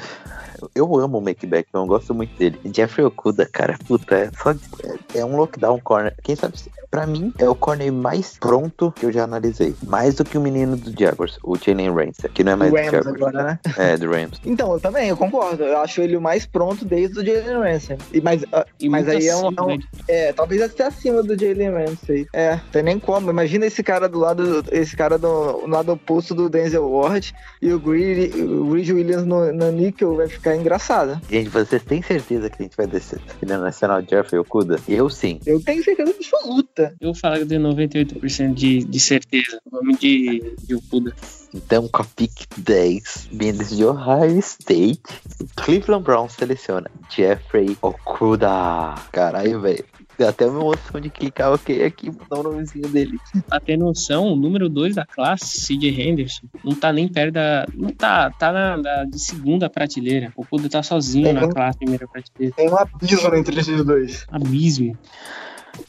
[0.74, 2.58] eu amo o Mac Beckton, eu gosto muito dele.
[2.74, 6.14] Jeffrey Okuda, cara, puta, é só é, é um lockdown corner.
[6.22, 6.54] Quem sabe,
[6.90, 9.74] pra mim, é o corner mais pronto que eu já analisei.
[9.86, 12.76] Mais do que o menino do Jaguars, o Jalen Ramsey, que não é mais do
[12.76, 13.16] Rams Jaguars.
[13.16, 13.58] agora, né?
[13.76, 14.40] É, do Rams.
[14.50, 15.62] Então, eu também, eu concordo.
[15.62, 17.96] Eu acho ele o mais pronto desde o Jalen Ramsey.
[18.12, 19.78] E, mas ah, E Mas aí é um- acima, é um- né?
[20.08, 22.26] É, talvez até acima do Jalen Ramsey.
[22.32, 23.30] É, tem nem como.
[23.30, 27.32] Imagina esse cara do lado, esse cara do, no lado oposto do Denzel Ward
[27.62, 31.20] e o Greedy, o Greedy Williams no, no níquel vai ficar engraçado.
[31.30, 34.78] Gente, vocês têm certeza que a gente vai descer na Nacional Jeffrey Okuda?
[34.88, 35.40] Eu sim.
[35.46, 36.94] Eu tenho certeza absoluta.
[37.00, 39.60] Eu falo que eu tenho 98% de, de certeza.
[39.70, 41.14] Vamos de, de Okuda.
[41.54, 45.02] Então, com a pick 10, vindo de Ohio State,
[45.40, 48.94] o Cleveland Browns seleciona Jeffrey Okuda.
[49.10, 49.84] Caralho, velho.
[50.28, 53.18] Até uma emoção de clicar ok aqui, mudar o nomezinho dele.
[53.48, 57.66] Pra ter noção, o número 2 da classe, CJ Henderson, não tá nem perto da.
[57.74, 60.32] Não tá, tá na, de segunda prateleira.
[60.36, 62.54] O Okuda tá sozinho Tem na um- classe primeira prateleira.
[62.56, 64.26] Tem um abismo entre esses dois.
[64.30, 64.96] Abismo.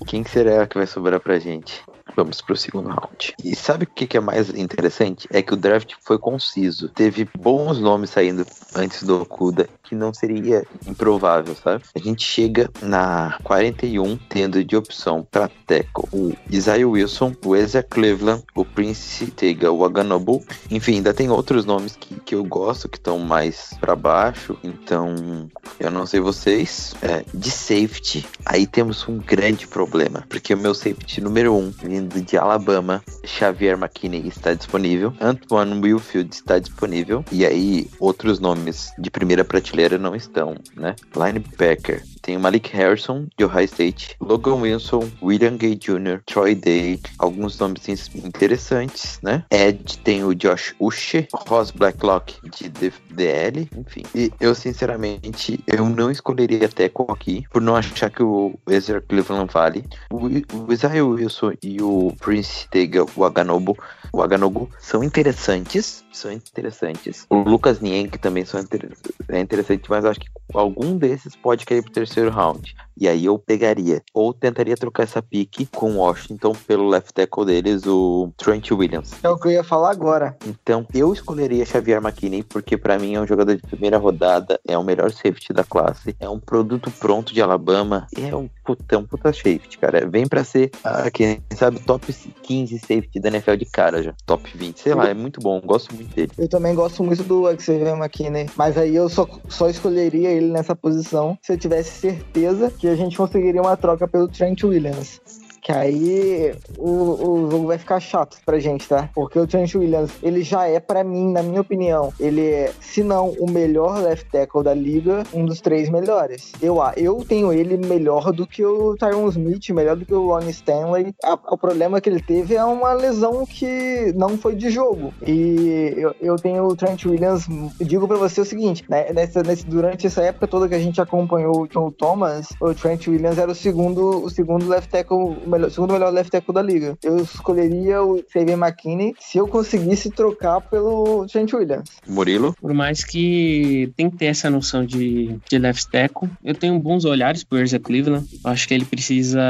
[0.07, 1.81] Quem será que vai sobrar pra gente?
[2.15, 3.33] Vamos pro segundo round.
[3.43, 5.27] E sabe o que é mais interessante?
[5.31, 6.89] É que o draft foi conciso.
[6.89, 8.45] Teve bons nomes saindo
[8.75, 11.83] antes do Okuda, que não seria improvável, sabe?
[11.95, 17.83] A gente chega na 41, tendo de opção pra tackle o Isaiah Wilson, o Ezra
[17.83, 20.43] Cleveland, o Prince Tega Waganobu.
[20.69, 24.57] Enfim, ainda tem outros nomes que, que eu gosto, que estão mais pra baixo.
[24.63, 25.49] Então,
[25.79, 26.95] eu não sei vocês.
[27.01, 30.23] É, de safety, aí temos um grande problema.
[30.29, 35.13] Porque o meu safety número 1, um, vindo de Alabama, Xavier McKinney está disponível.
[35.19, 37.23] Antoine Wilfield está disponível.
[37.31, 40.95] E aí, outros nomes de primeira prateleira não estão, né?
[41.15, 42.03] Linebacker.
[42.21, 47.57] Tem o Malik Harrison, de Ohio State, Logan Wilson, William Gay Jr., Troy Day, alguns
[47.57, 49.43] nomes interessantes, né?
[49.49, 52.69] Ed tem o Josh Uche, Ross Blacklock de
[53.09, 54.03] DL, enfim.
[54.13, 59.51] E eu, sinceramente, eu não escolheria Teco aqui, por não achar que o Ezra Cleveland
[59.51, 59.83] vale.
[60.11, 60.27] O,
[60.67, 63.77] o Isaiah Wilson e o Prince Tega Waganobu,
[64.13, 67.25] Waganobu são interessantes, são interessantes.
[67.29, 68.91] O Lucas Nienke também são inter-
[69.29, 72.75] é interessante, mas acho que algum desses pode cair pro terceiro round.
[72.97, 77.85] E aí eu pegaria, ou tentaria trocar essa pique com Washington pelo left tackle deles,
[77.87, 79.11] o Trent Williams.
[79.23, 80.37] É o que eu ia falar agora.
[80.45, 84.77] Então eu escolheria Xavier McKinney, porque pra mim é um jogador de primeira rodada, é
[84.77, 88.97] o melhor safety da classe, é um produto pronto de Alabama, é um puta, é
[88.97, 90.07] um puta safety, cara.
[90.07, 92.13] Vem pra ser, ah, quem sabe, top
[92.43, 94.13] 15 safety da NFL de cara já.
[94.25, 96.31] Top 20, sei lá, é muito bom, gosto muito dele.
[96.37, 100.75] Eu também gosto muito do Xavier McKinney, mas aí eu só, só escolheria ele nessa
[100.75, 105.21] posição se eu tivesse certeza que a gente conseguiria uma troca pelo Trent Williams.
[105.61, 109.09] Que aí o, o jogo vai ficar chato pra gente, tá?
[109.13, 113.03] Porque o Trent Williams, ele já é, pra mim, na minha opinião, ele é, se
[113.03, 116.51] não o melhor left tackle da liga, um dos três melhores.
[116.61, 120.51] Eu, eu tenho ele melhor do que o Tyron Smith, melhor do que o Ronnie
[120.51, 121.13] Stanley.
[121.49, 125.13] O problema que ele teve é uma lesão que não foi de jogo.
[125.25, 127.47] E eu, eu tenho o Trent Williams,
[127.79, 129.11] digo pra você o seguinte, né?
[129.13, 133.07] Nessa, nesse, durante essa época toda que a gente acompanhou o Joe Thomas, o Trent
[133.07, 136.97] Williams era o segundo, o segundo left tackle, melhor, segundo melhor left tackle da liga.
[137.03, 141.89] Eu escolheria o Xavier McKinney se eu conseguisse trocar pelo Trent Williams.
[142.07, 142.55] Murilo?
[142.59, 147.05] Por mais que tem que ter essa noção de, de left tackle, eu tenho bons
[147.05, 148.27] olhares pro Ezra Cleveland.
[148.43, 149.41] Eu acho que ele precisa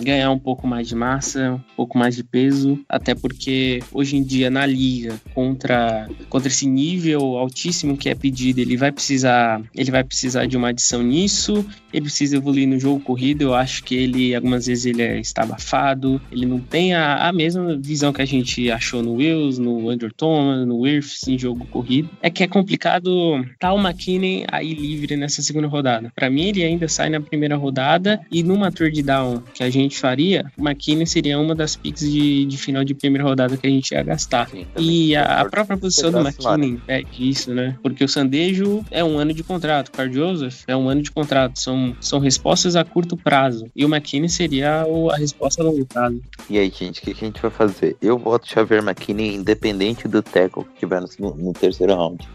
[0.00, 4.22] ganhar um pouco mais de massa, um pouco mais de peso, até porque hoje em
[4.22, 9.90] dia na liga contra contra esse nível altíssimo que é pedido, ele vai precisar, ele
[9.90, 11.64] vai precisar de uma adição nisso.
[11.96, 13.42] Ele precisa evoluir no jogo corrido.
[13.42, 17.32] Eu acho que ele algumas vezes ele é está abafado, ele não tem a, a
[17.32, 21.66] mesma visão que a gente achou no Wills, no Andrew Thomas, no Wirfs em jogo
[21.66, 22.08] corrido.
[22.22, 26.12] É que é complicado tá o McKinney aí livre nessa segunda rodada.
[26.14, 29.98] Para mim, ele ainda sai na primeira rodada e numa third down que a gente
[29.98, 33.70] faria, o McKinney seria uma das picks de, de final de primeira rodada que a
[33.70, 34.48] gente ia gastar.
[34.48, 36.20] Sim, E a, a própria posição do?
[36.20, 37.76] McKinney pede isso, né?
[37.82, 41.10] Porque o Sandejo é um ano de contrato, o Carl Joseph é um ano de
[41.10, 41.58] contrato.
[41.60, 43.66] São, são respostas a curto prazo.
[43.76, 46.20] E o McKinney seria o- a resposta a longo prazo.
[46.48, 47.96] E aí, gente, o que, que a gente vai fazer?
[48.00, 52.26] Eu voto Xavier McKinney independente do tackle que tiver no, no terceiro round.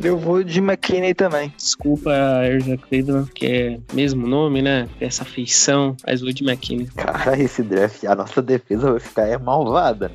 [0.00, 1.52] Eu vou de McKinney também.
[1.56, 2.10] Desculpa,
[2.44, 4.88] Erza Cleveland, que é mesmo nome, né?
[5.00, 6.86] Essa feição, mas vou de McKinney.
[6.94, 10.10] Cara, esse draft, a nossa defesa vai ficar é malvada.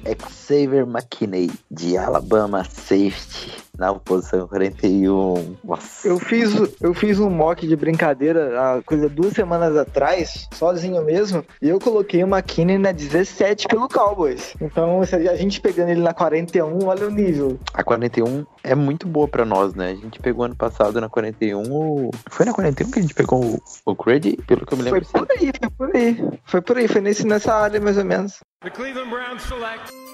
[0.47, 5.55] Xavier McKinney, de Alabama Safety, na posição 41.
[5.63, 6.07] Nossa.
[6.07, 11.43] Eu fiz, eu fiz um mock de brincadeira há coisa duas semanas atrás, sozinho mesmo,
[11.61, 14.53] e eu coloquei o McKinney na 17 pelo Cowboys.
[14.59, 17.57] Então, a gente pegando ele na 41, olha o nível.
[17.73, 19.91] A 41 é muito boa pra nós, né?
[19.91, 22.11] A gente pegou ano passado na 41 o...
[22.29, 24.99] Foi na 41 que a gente pegou o, o Grady, pelo que eu me Foi
[24.99, 25.09] lembro.
[25.11, 26.39] por aí, foi por aí.
[26.43, 28.39] Foi por aí, foi nesse, nessa área mais ou menos.
[28.61, 30.08] The Cleveland Browns select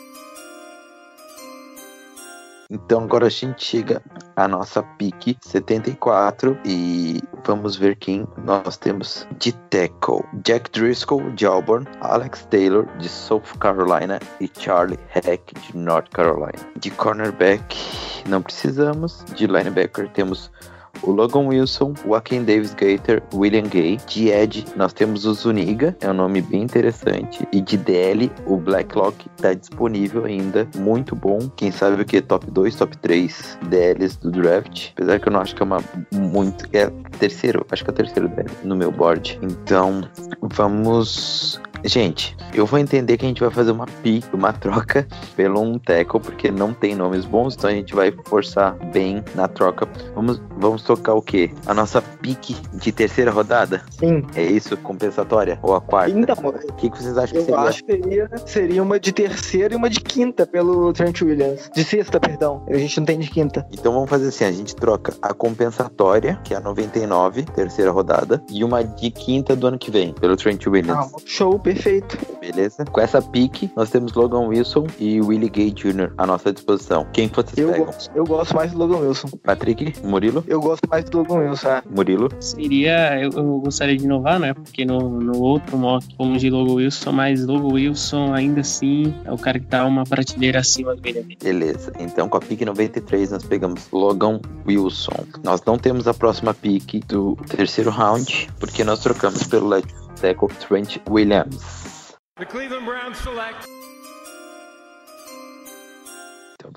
[2.69, 4.01] Então agora a gente chega
[4.35, 10.23] à nossa pique 74 e vamos ver quem nós temos de tackle.
[10.43, 16.59] Jack Driscoll de Auburn, Alex Taylor de South Carolina e Charlie Heck de North Carolina.
[16.79, 17.77] De cornerback
[18.27, 20.51] não precisamos, de linebacker temos
[21.01, 23.97] o Logan Wilson, o Aken Davis Gator, William Gay.
[24.07, 27.47] De Ed, nós temos o Zuniga, é um nome bem interessante.
[27.51, 31.49] E de DL, o Blacklock está disponível ainda, muito bom.
[31.55, 32.21] Quem sabe o que?
[32.21, 34.91] Top 2, top 3 DLs do draft.
[34.93, 35.79] Apesar que eu não acho que é uma
[36.13, 36.65] muito.
[36.73, 36.89] É
[37.19, 39.39] terceiro, acho que é o terceiro DL no meu board.
[39.41, 40.01] Então,
[40.41, 41.59] vamos.
[41.83, 45.77] Gente, eu vou entender que a gente vai fazer uma pick, uma troca pelo um
[45.77, 49.87] tackle, porque não tem nomes bons, então a gente vai forçar bem na troca.
[50.15, 51.51] Vamos, vamos tocar o quê?
[51.65, 53.81] A nossa pique de terceira rodada?
[53.99, 54.23] Sim.
[54.35, 54.77] É isso?
[54.77, 55.59] Compensatória?
[55.61, 56.11] Ou a quarta?
[56.17, 57.59] Então, O que, que vocês acham que eu seria?
[57.61, 61.69] acho que seria, seria uma de terceira e uma de quinta pelo Trent Williams.
[61.73, 62.63] De sexta, perdão.
[62.69, 63.65] A gente não tem de quinta.
[63.71, 68.41] Então vamos fazer assim, a gente troca a compensatória, que é a 99, terceira rodada,
[68.51, 71.11] e uma de quinta do ano que vem, pelo Trent Williams.
[71.13, 72.17] Ah, show, perfeito.
[72.39, 72.85] Beleza?
[72.85, 76.13] Com essa pique, nós temos Logan Wilson e Willie Gay Jr.
[76.17, 77.05] à nossa disposição.
[77.11, 77.85] Quem que vocês Eu pegam?
[77.87, 79.27] gosto, eu gosto mais do Logan Wilson.
[79.43, 79.93] Patrick?
[80.03, 80.43] Murilo?
[80.47, 81.81] Eu gosto mais do Logan Wilson.
[81.89, 82.29] Murilo?
[82.39, 84.53] Seria, eu, eu gostaria de inovar, né?
[84.53, 89.31] Porque no, no outro mock fomos de Logo Wilson, mas Logo Wilson ainda assim é
[89.31, 91.37] o cara que tá uma prateleira acima do Benjamin.
[91.41, 91.91] Beleza.
[91.99, 95.25] Então com a pique 93 nós pegamos Logan Wilson.
[95.43, 100.49] Nós não temos a próxima pique do terceiro round, porque nós trocamos pelo left tackle
[100.59, 102.15] Trent Williams.
[102.37, 103.65] The Cleveland Browns select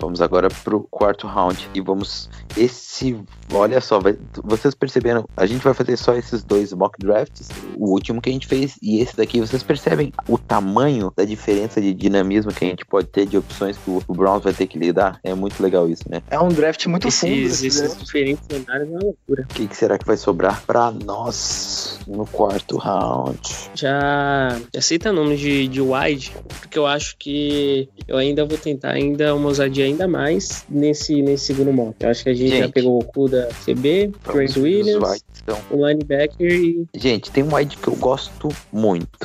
[0.01, 3.17] vamos agora pro quarto round e vamos esse,
[3.53, 5.27] olha só, vai- vocês perceberam?
[5.37, 8.77] A gente vai fazer só esses dois mock drafts, o último que a gente fez
[8.83, 9.41] e esse daqui.
[9.41, 13.77] Vocês percebem o tamanho da diferença de dinamismo que a gente pode ter de opções
[13.77, 15.19] que o, o Browns vai ter que lidar?
[15.23, 16.23] É muito legal isso, né?
[16.31, 17.33] É um draft muito fundo.
[17.33, 18.05] Esses, esse esses draft.
[18.05, 19.43] diferentes cenários é uma loucura.
[19.51, 23.39] O que, que será que vai sobrar pra nós no quarto round?
[23.75, 29.35] Já, cita nomes de, de wide, porque eu acho que eu ainda vou tentar ainda
[29.35, 31.95] uma ousadia ainda mais nesse, nesse segundo mock.
[32.01, 32.73] Eu acho que a gente, já Gente.
[32.73, 35.59] pegou o Kuda CB, Trent os Williams, wides, então.
[35.71, 39.19] o linebacker e Gente, tem um wide que eu gosto muito,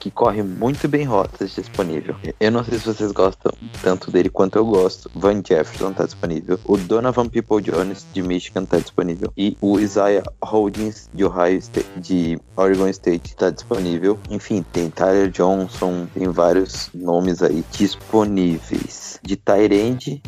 [0.00, 2.16] que corre muito bem rotas disponível.
[2.40, 3.52] Eu não sei se vocês gostam
[3.82, 5.10] tanto dele quanto eu gosto.
[5.14, 6.58] Van Jefferson tá disponível.
[6.64, 9.32] O Donovan People Jones de Michigan tá disponível.
[9.36, 14.18] E o Isaiah Holdings de Ohio State, de Oregon State tá disponível.
[14.28, 19.01] Enfim, tem Tyler Johnson, tem vários nomes aí disponíveis.
[19.22, 20.20] De Tyrande,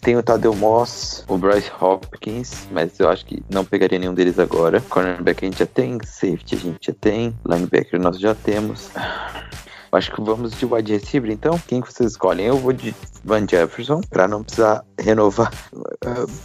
[0.00, 4.38] tem o Tadeu Moss, o Bryce Hopkins, mas eu acho que não pegaria nenhum deles
[4.38, 4.80] agora.
[4.80, 8.90] Cornerback a gente já tem, safety a gente já tem, linebacker nós já temos.
[9.92, 11.60] Acho que vamos de wide receiver, então.
[11.66, 12.46] Quem que vocês escolhem?
[12.46, 15.50] Eu vou de Van Jefferson, pra não precisar renovar.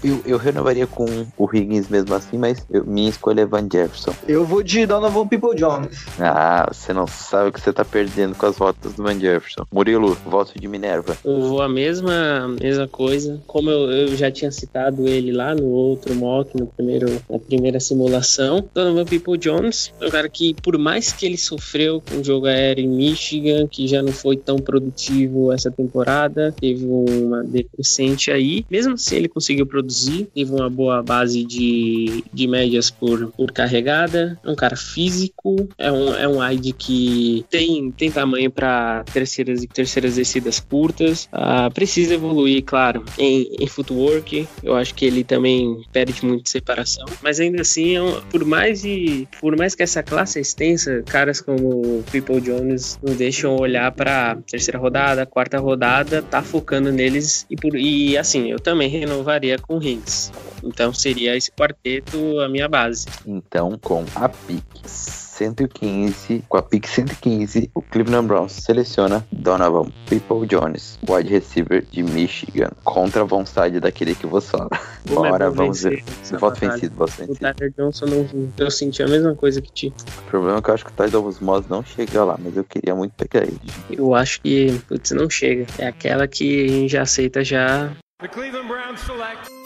[0.03, 1.05] Eu, eu renovaria com
[1.37, 4.13] o Higgins mesmo assim, mas eu- minha escolha é Van Jefferson.
[4.27, 6.05] Eu vou de Donovan People Jones.
[6.19, 9.65] Ah, você não sabe o que você tá perdendo com as votos do Van Jefferson.
[9.71, 11.17] Murilo, voto de Minerva.
[11.23, 13.41] Eu vou a mesma, mesma coisa.
[13.47, 17.79] Como eu, eu já tinha citado ele lá no outro mock, no primeiro, na primeira
[17.79, 18.67] simulação.
[18.73, 22.45] Donovan People Jones é um cara que, por mais que ele sofreu com o jogo
[22.45, 28.31] aéreo em Michigan Michigan, que já não foi tão produtivo essa temporada, teve uma decrescente
[28.31, 28.65] aí.
[28.69, 34.39] Mesmo se ele conseguiu produzir, teve uma boa base de, de médias por, por carregada.
[34.43, 39.63] É um cara físico, é um, é um wide que tem, tem tamanho para terceiras
[39.63, 41.27] e terceiras descidas curtas.
[41.31, 44.47] Ah, precisa evoluir, claro, em, em footwork.
[44.63, 47.05] Eu acho que ele também perde muito de separação.
[47.21, 51.03] Mas ainda assim, é um- por mais e por mais que essa classe é extensa,
[51.05, 57.43] caras como People Jones não deixam olhar para terceira rodada, quarta rodada, tá focando neles
[57.49, 60.31] e por e assim, eu também renovaria com o Hinks.
[60.63, 63.07] Então seria esse quarteto a minha base.
[63.25, 70.47] Então, com a pick 115, com a pick 115, o Cleveland Browns seleciona Donovan People
[70.47, 74.69] Jones, wide receiver de Michigan, contra a vontade daquele que vos fala.
[75.07, 76.03] É Bora, vamos ver.
[76.39, 77.39] Voto vencido, voto O vencido.
[77.39, 79.93] Tyler Johnson não, eu senti a mesma coisa que ti.
[80.19, 82.63] O problema é que eu acho que o Tidal Moss não chega lá, mas eu
[82.63, 83.59] queria muito pegar ele.
[83.91, 85.65] Eu acho que, putz, não chega.
[85.77, 87.91] É aquela que a gente já aceita já.
[88.21, 89.64] The Cleveland Browns select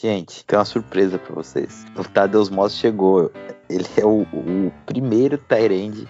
[0.00, 1.84] Gente, tem uma surpresa pra vocês.
[1.94, 3.30] O Tadeusz Moss chegou.
[3.68, 6.08] Ele é o, o primeiro Tyrande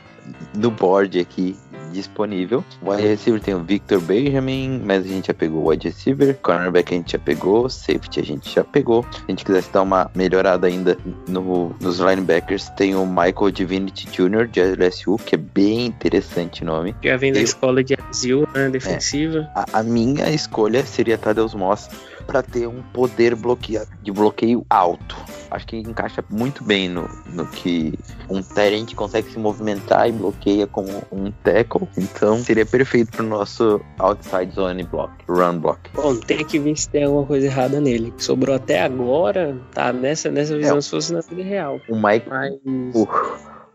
[0.54, 1.56] no board aqui
[1.92, 2.64] disponível.
[2.82, 6.36] O wide receiver tem o Victor Benjamin, mas a gente já pegou o wide receiver.
[6.42, 7.68] Cornerback a gente já pegou.
[7.68, 9.02] Safety a gente já pegou.
[9.12, 10.96] Se a gente quisesse dar uma melhorada ainda
[11.28, 14.46] no- nos linebackers, tem o Michael Divinity Jr.
[14.48, 16.94] de LSU, que é bem interessante o nome.
[17.02, 19.48] Já vem da Eu- escola de Azil, né, defensiva.
[19.54, 21.88] A, a minha escolha seria Tadeusz Moss
[22.26, 25.16] para ter um poder bloqueia, de bloqueio alto.
[25.50, 27.98] Acho que encaixa muito bem no, no que
[28.28, 31.88] um Tyrant consegue se movimentar e bloqueia com um tackle.
[31.98, 35.80] Então seria perfeito pro nosso outside zone block, run block.
[35.94, 38.12] Bom, tem que ver se tem alguma coisa errada nele.
[38.18, 40.80] Sobrou até agora, tá nessa, nessa visão É.
[40.80, 41.80] se fosse na vida real.
[41.88, 42.52] O Mike, Mas.
[42.94, 43.08] o,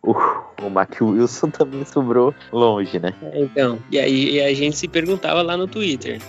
[0.02, 0.16] o,
[0.66, 3.14] o Mac Wilson também sobrou longe, né?
[3.22, 6.22] É, Então, e aí e a gente se perguntava lá no Twitter.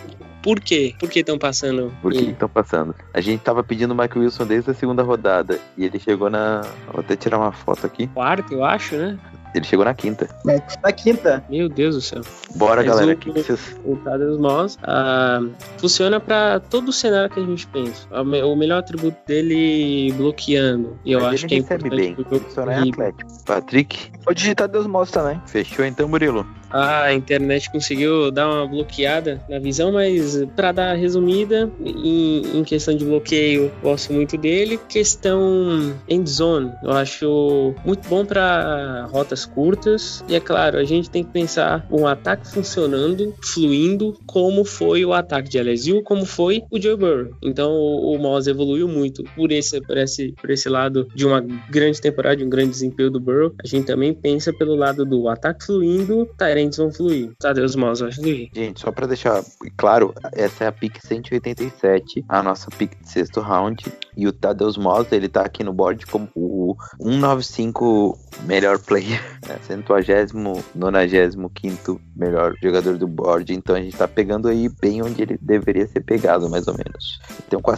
[0.46, 0.94] Por quê?
[1.00, 1.92] Por que estão passando?
[2.00, 2.30] Por que ele?
[2.30, 2.94] estão passando?
[3.12, 6.60] A gente tava pedindo o Mike Wilson desde a segunda rodada e ele chegou na.
[6.92, 8.06] Vou até tirar uma foto aqui.
[8.06, 9.18] Quarto, eu acho, né?
[9.54, 10.28] Ele chegou na quinta.
[10.46, 11.42] É, na quinta.
[11.48, 12.20] Meu Deus do céu.
[12.56, 13.12] Bora, Mas galera.
[13.12, 13.76] o- que, que vocês.
[13.86, 15.40] O Tadeusz Moss ah,
[15.78, 18.06] funciona para todo o cenário que a gente pensa.
[18.12, 20.98] O me- O melhor atributo dele bloqueando.
[21.04, 22.40] E eu Mas acho ele que é recebe importante bem.
[22.48, 23.44] Isso não é atlético.
[23.44, 25.40] Patrick, Vou digitar Deus mostra também.
[25.46, 26.46] fechou então, Murilo?
[26.70, 32.96] A internet conseguiu dar uma bloqueada na visão, mas para dar resumida, em, em questão
[32.96, 34.78] de bloqueio, gosto muito dele.
[34.88, 40.24] Questão end zone, eu acho muito bom para rotas curtas.
[40.28, 45.12] E é claro, a gente tem que pensar um ataque funcionando, fluindo, como foi o
[45.12, 47.30] ataque de LSU, como foi o Joe Burrow.
[47.42, 51.40] Então o, o Moss evoluiu muito por esse, por, esse, por esse lado de uma
[51.70, 53.54] grande temporada, de um grande desempenho do Burrow.
[53.62, 57.32] A gente também pensa pelo lado do ataque fluindo, Tyrants vão fluir.
[57.38, 58.48] Tadeusz Moss vai fluir.
[58.54, 59.44] Gente, só pra deixar
[59.76, 63.84] claro, essa é a pick 187, a nossa pick de sexto round.
[64.16, 69.58] E o Tadeusz Moss, ele tá aqui no board como o 195 melhor player, né?
[69.62, 73.52] 195 melhor jogador do board.
[73.52, 77.20] Então a gente tá pegando aí bem onde ele deveria ser pegado, mais ou menos.
[77.46, 77.76] Então com a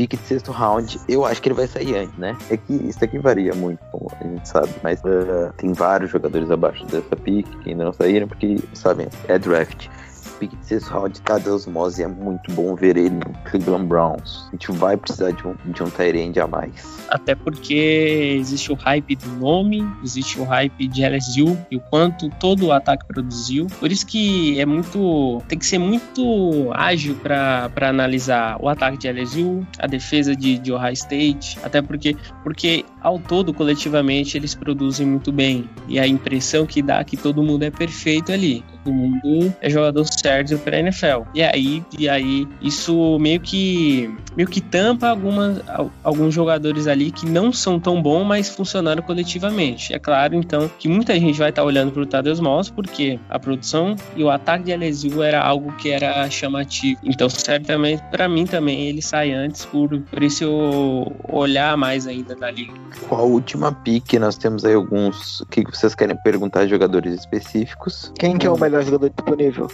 [0.00, 2.34] pick de sexto round, eu acho que ele vai sair antes, né?
[2.48, 4.70] É que isso aqui varia muito, como a gente sabe.
[4.82, 9.38] Mas uh, tem vários jogadores abaixo dessa pick que ainda não saíram, porque, sabem, é
[9.38, 9.88] draft
[10.40, 14.46] pick de sexto round, Tadeusz Moss, e é muito bom ver ele no Cleveland Browns.
[14.48, 16.72] A gente vai precisar de um, de um Tyrande a mais.
[17.10, 22.30] Até porque existe o hype do nome, existe o hype de LSU e o quanto
[22.40, 23.66] todo o ataque produziu.
[23.78, 25.42] Por isso que é muito.
[25.46, 30.72] tem que ser muito ágil para analisar o ataque de LSU, a defesa de, de
[30.72, 31.58] Ohio State.
[31.62, 35.68] Até porque, porque ao todo, coletivamente, eles produzem muito bem.
[35.86, 38.64] E a impressão que dá é que todo mundo é perfeito ali.
[38.84, 40.29] Todo mundo é jogador certo
[40.64, 41.22] para NFL.
[41.34, 47.10] E aí, e aí isso meio que meio que tampa algumas, al- alguns jogadores ali
[47.10, 49.92] que não são tão bons, mas funcionaram coletivamente.
[49.92, 53.38] É claro, então, que muita gente vai estar olhando para o Tadeusz Moss porque a
[53.38, 57.00] produção e o ataque de LSU era algo que era chamativo.
[57.04, 60.44] Então, certamente, para mim também, ele sai antes por, por esse
[61.28, 62.72] olhar mais ainda da liga.
[63.08, 65.40] Com a última pick, nós temos aí alguns.
[65.40, 68.12] O que vocês querem perguntar de jogadores específicos?
[68.18, 69.68] Quem que é o melhor jogador disponível?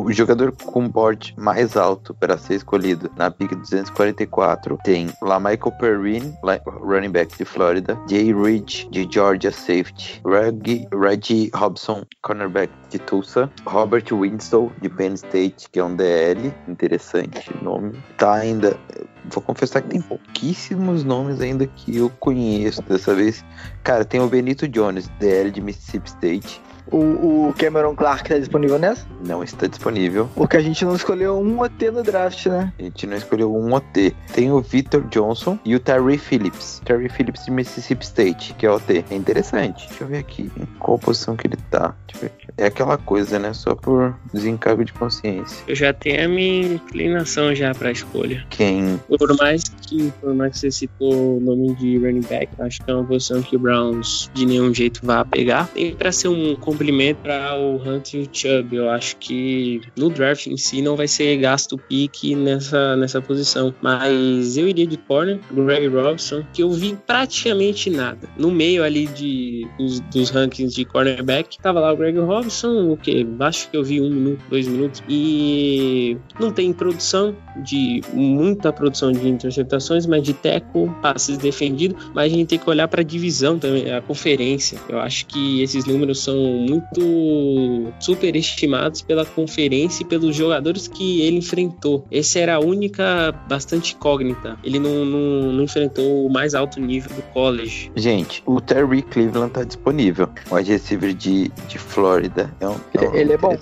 [0.00, 5.72] O jogador com board mais alto para ser escolhido na pick 244 tem lá Michael
[5.72, 13.00] Perrine, running back de Flórida, Jay Ridge de Georgia Safety, Reggie, Reggie Robson, cornerback de
[13.00, 18.00] Tulsa, Robert Winslow de Penn State, que é um DL, interessante nome.
[18.16, 18.78] Tá ainda
[19.24, 23.44] vou confessar que tem pouquíssimos nomes ainda que eu conheço dessa vez.
[23.82, 26.67] Cara, tem o Benito Jones, DL de Mississippi State.
[26.90, 29.06] O, o Cameron Clark tá disponível nessa?
[29.24, 30.28] Não está disponível.
[30.34, 32.72] Porque a gente não escolheu um OT no draft, né?
[32.78, 34.14] A gente não escolheu um OT.
[34.32, 36.80] Tem o Victor Johnson e o Terry Phillips.
[36.84, 39.04] Terry Phillips de Mississippi State, que é OT.
[39.10, 39.88] É interessante.
[39.88, 41.94] Deixa eu ver aqui em qual posição que ele tá.
[42.06, 42.48] Deixa eu ver aqui.
[42.56, 43.52] É aquela coisa, né?
[43.52, 45.64] Só por desencargo de consciência.
[45.66, 48.44] Eu já tenho a minha inclinação já pra escolha.
[48.50, 52.82] Quem Por mais que, por mais que você citou o nome de running back, acho
[52.82, 55.68] que é uma posição que o Browns de nenhum jeito vai pegar.
[55.68, 58.76] Tem pra ser um complemento para o Hunt e o Chubb.
[58.76, 63.74] Eu acho que no draft em si não vai ser gasto pique nessa, nessa posição.
[63.82, 68.28] Mas eu iria de corner, Greg Robson, que eu vi praticamente nada.
[68.38, 72.96] No meio ali de, dos, dos rankings de cornerback, tava lá o Greg Robson, o
[72.96, 73.26] que?
[73.40, 75.02] Acho que eu vi um minuto, dois minutos.
[75.08, 82.10] E não tem produção de muita produção de interceptações, mas de teco, passes defendidos.
[82.14, 84.78] Mas a gente tem que olhar para a divisão também, a conferência.
[84.88, 91.38] Eu acho que esses números são muito superestimados pela conferência e pelos jogadores que ele
[91.38, 92.04] enfrentou.
[92.10, 94.58] Essa era a única bastante incógnita.
[94.62, 97.90] Ele não, não, não enfrentou o mais alto nível do college.
[97.96, 100.28] Gente, o Terry Cleveland tá disponível.
[100.50, 102.52] O receiver de, de Flórida.
[102.60, 103.56] É um, um Ele é bom.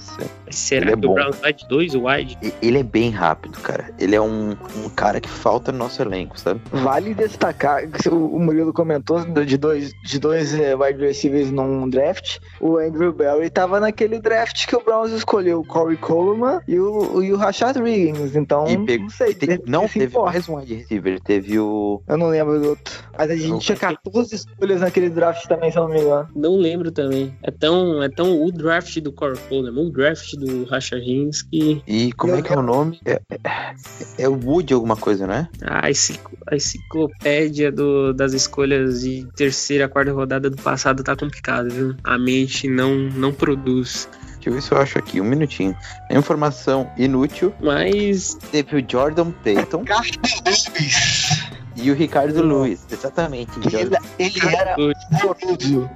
[0.50, 1.12] Será Ele é que bom.
[1.12, 2.38] o Browns vai de dois wide?
[2.62, 3.90] Ele é bem rápido, cara.
[3.98, 4.50] Ele é um,
[4.84, 6.60] um cara que falta no nosso elenco, sabe?
[6.72, 12.38] Vale destacar, que o Murilo comentou de dois, de dois eh, wide receivers num draft.
[12.60, 17.22] O Andrew Barry tava naquele draft que o Browns escolheu o Corey Coleman e o,
[17.22, 18.36] e o Rashad Riggins.
[18.36, 19.34] Então, E pegou- não sei.
[19.34, 20.32] Te- não, se teve importa.
[20.32, 21.20] mais um wide receiver.
[21.20, 22.02] Teve o.
[22.06, 22.94] Eu não lembro do outro.
[23.18, 23.58] Mas a gente Não.
[23.58, 26.28] tinha 14 escolhas naquele draft também, se eu não me engano.
[26.34, 27.34] Não lembro também.
[27.42, 31.82] É tão, é tão o draft do Corey Coleman, o draft do Rashad Higgins que
[31.86, 33.00] E como é que é o nome?
[33.04, 33.74] É, é,
[34.18, 35.48] é o Wood alguma coisa, não é?
[35.62, 41.94] a, a enciclopédia do- das escolhas de terceira, quarta rodada do passado tá complicado, viu?
[42.04, 44.08] A mente não, não produz.
[44.34, 45.76] Deixa eu ver se eu acho aqui, um minutinho.
[46.10, 47.52] Informação inútil.
[47.60, 49.84] Mas Teve o Jordan Payton
[51.76, 52.86] e o Ricardo Lewis.
[52.90, 53.50] Exatamente.
[53.58, 55.90] Ele, ele era horroroso.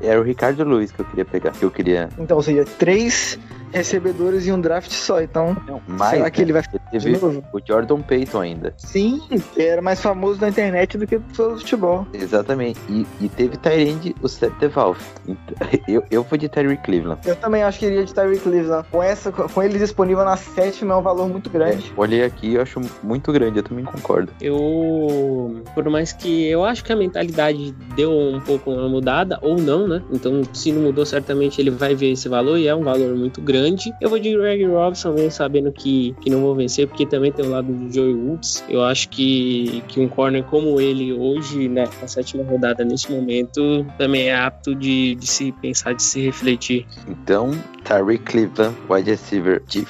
[0.00, 1.52] Era o Ricardo Lewis que eu queria pegar.
[1.52, 2.08] Que eu queria.
[2.18, 3.38] Então, seja, três
[3.72, 5.20] recebedores em um draft só.
[5.20, 6.12] Então, Não, mais.
[6.16, 6.80] será que ele vai né?
[6.92, 7.44] de Teve novo?
[7.52, 8.74] o Jordan Payton ainda.
[8.76, 12.06] Sim, ele era mais famoso na internet do que pelo futebol.
[12.12, 12.78] Exatamente.
[12.88, 15.00] E, e teve Tyrande, o Seth DeValve.
[15.26, 17.20] Então, eu, eu vou de Terry Cleveland.
[17.26, 18.86] Eu também acho que iria de Tyreek Cleveland.
[18.90, 21.92] Com, essa, com ele disponível na sétima é um valor muito grande.
[21.96, 24.32] Olhei aqui eu acho muito grande, eu também concordo.
[24.40, 25.62] eu.
[25.74, 29.86] Por mais que eu acho que a mentalidade deu um pouco uma mudada, ou não,
[29.86, 30.02] né?
[30.10, 33.40] Então, se não mudou, certamente ele vai ver esse valor e é um valor muito
[33.40, 33.57] grande.
[34.00, 37.44] Eu vou de Greg Robson, mesmo sabendo que, que não vou vencer, porque também tem
[37.44, 38.64] o lado do Joey Woods.
[38.68, 43.84] Eu acho que, que um corner como ele hoje, né, na sétima rodada, nesse momento,
[43.96, 46.86] também é apto de, de se pensar, de se refletir.
[47.06, 47.50] Então,
[47.84, 49.84] Terry Cleveland, wide receiver de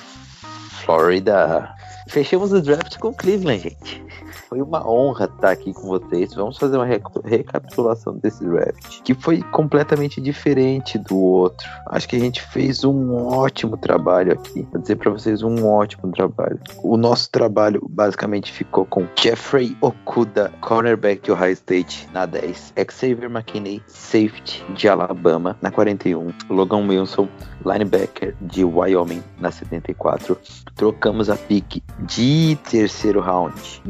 [0.85, 1.75] Florida.
[2.09, 4.03] Fechamos o draft com Cleveland, gente.
[4.49, 6.33] Foi uma honra estar aqui com vocês.
[6.33, 11.69] Vamos fazer uma reca- recapitulação desse draft, que foi completamente diferente do outro.
[11.89, 14.67] Acho que a gente fez um ótimo trabalho aqui.
[14.73, 16.59] Vou dizer para vocês um ótimo trabalho.
[16.83, 22.73] O nosso trabalho basicamente ficou com Jeffrey Okuda, cornerback de Ohio State, na 10.
[22.91, 26.33] Xavier McKinney, safety de Alabama, na 41.
[26.49, 27.29] Logan Wilson,
[27.67, 30.39] linebacker de Wyoming, na 74.
[30.75, 33.83] Trocamos a pique de terceiro round,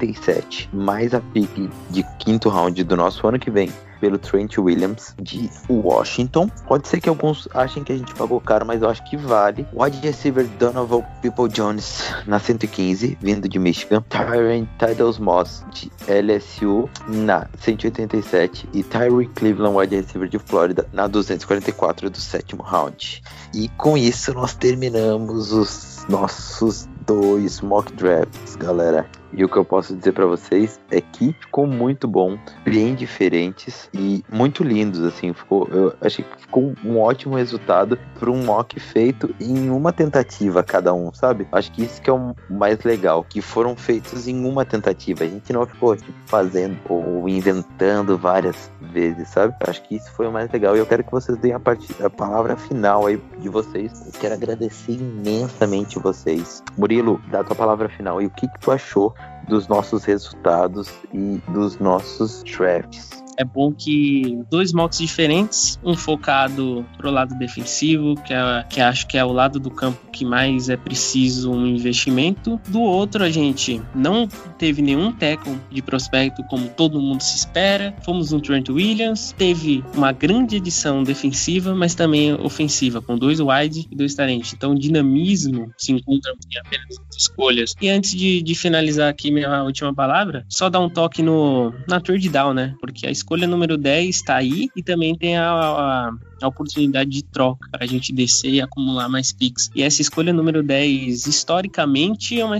[0.00, 3.70] 97, mais a pique de quinto round do nosso ano que vem.
[4.00, 6.50] Pelo Trent Williams de Washington.
[6.66, 9.66] Pode ser que alguns achem que a gente pagou caro, mas eu acho que vale.
[9.74, 14.02] Wide receiver Donovan People Jones na 115, vindo de Michigan.
[14.08, 18.70] Tyron Tidals Moss de LSU na 187.
[18.72, 23.22] E Tyree Cleveland, wide receiver de Flórida, na 244 do sétimo round.
[23.54, 29.06] E com isso nós terminamos os nossos dois mock drafts, galera.
[29.32, 33.88] E o que eu posso dizer pra vocês é que ficou muito bom, bem diferentes
[33.94, 35.32] e muito lindos, assim.
[35.32, 40.62] Ficou, eu achei que ficou um ótimo resultado para um mock feito em uma tentativa
[40.62, 41.46] cada um, sabe?
[41.52, 45.24] Acho que isso que é o mais legal, que foram feitos em uma tentativa.
[45.24, 49.54] A gente não ficou tipo, fazendo ou inventando várias vezes, sabe?
[49.66, 51.86] Acho que isso foi o mais legal e eu quero que vocês deem a, part...
[52.02, 54.06] a palavra final aí de vocês.
[54.06, 56.62] Eu quero agradecer imensamente vocês.
[56.76, 59.14] Murilo, dá a tua palavra final e o que, que tu achou
[59.48, 63.22] dos nossos resultados e dos nossos drafts.
[63.40, 69.06] É bom que dois mocks diferentes, um focado pro lado defensivo, que, é, que acho
[69.06, 72.60] que é o lado do campo que mais é preciso um investimento.
[72.68, 74.28] Do outro, a gente não
[74.58, 77.94] teve nenhum tackle de prospecto como todo mundo se espera.
[78.04, 83.88] Fomos no Trent Williams, teve uma grande edição defensiva, mas também ofensiva, com dois wide
[83.90, 84.52] e dois tarentes.
[84.52, 87.74] Então, dinamismo se encontra em apenas escolhas.
[87.80, 92.00] E antes de, de finalizar aqui minha última palavra, só dar um toque no, na
[92.02, 92.74] third down, né?
[92.82, 96.12] Porque a escolha número 10 está aí e também tem a, a,
[96.42, 99.70] a oportunidade de troca para a gente descer e acumular mais picks.
[99.74, 102.58] E essa escolha número 10, historicamente, é uma,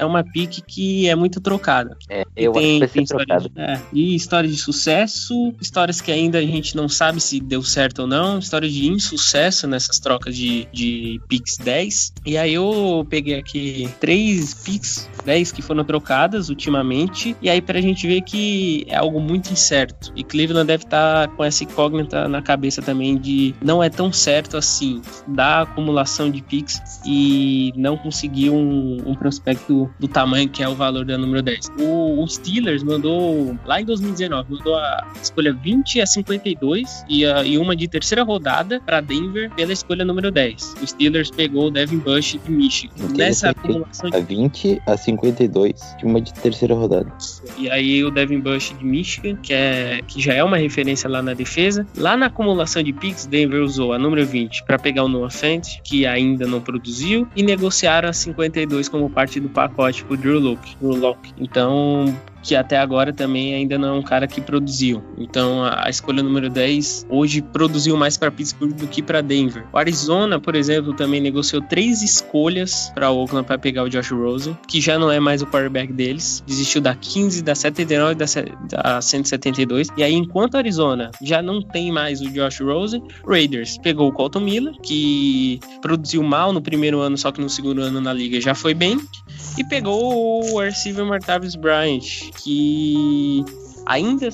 [0.00, 1.96] é uma pick que é muito trocada.
[2.08, 3.60] É, eu tem, acho que tem histórias, trocado.
[3.60, 8.00] é, e histórias de sucesso, histórias que ainda a gente não sabe se deu certo
[8.00, 12.14] ou não, histórias de insucesso nessas trocas de, de picks 10.
[12.24, 17.78] E aí eu peguei aqui três picks 10 que foram trocadas ultimamente, e aí pra
[17.80, 20.12] gente ver que é algo muito incerto.
[20.16, 24.56] E Cleveland deve estar com essa incógnita na cabeça também de não é tão certo
[24.56, 30.68] assim da acumulação de picks e não conseguir um, um prospecto do tamanho que é
[30.68, 31.70] o valor da número 10.
[31.78, 37.44] O, o Steelers mandou, lá em 2019, mandou a escolha 20 a 52 e, a,
[37.44, 40.76] e uma de terceira rodada para Denver pela escolha número 10.
[40.82, 42.94] O Steelers pegou o Devin Bush de Michigan.
[43.16, 47.12] Nessa acumulação de A 20 a 52 de uma de terceira rodada.
[47.58, 51.22] E aí o Devin Bush de Michigan, que, é, que já é uma referência lá
[51.22, 51.86] na defesa.
[51.96, 55.80] Lá na acumulação de picks, Denver usou a número 20 para pegar o Noah Fent,
[55.82, 60.76] que ainda não produziu, e negociaram a 52 como parte do pacote pro Drew Locke.
[60.80, 61.32] Drew Locke.
[61.38, 65.02] Então, que até agora também ainda não é um cara que produziu.
[65.18, 69.66] Então a, a escolha número 10 hoje produziu mais para Pittsburgh do que para Denver.
[69.72, 74.56] O Arizona, por exemplo, também negociou três escolhas para Oakland para pegar o Josh Rosen,
[74.66, 76.42] que já não é mais o quarterback deles.
[76.46, 79.88] Desistiu da 15, da 79 e da, da 172.
[79.96, 84.12] E aí, enquanto a Arizona já não tem mais o Josh Rosen, Raiders pegou o
[84.12, 88.40] Colton Miller, que produziu mal no primeiro ano, só que no segundo ano na liga
[88.40, 89.00] já foi bem.
[89.58, 92.04] E pegou o receiver Martavis Bryant,
[92.42, 93.44] que
[93.86, 94.28] ainda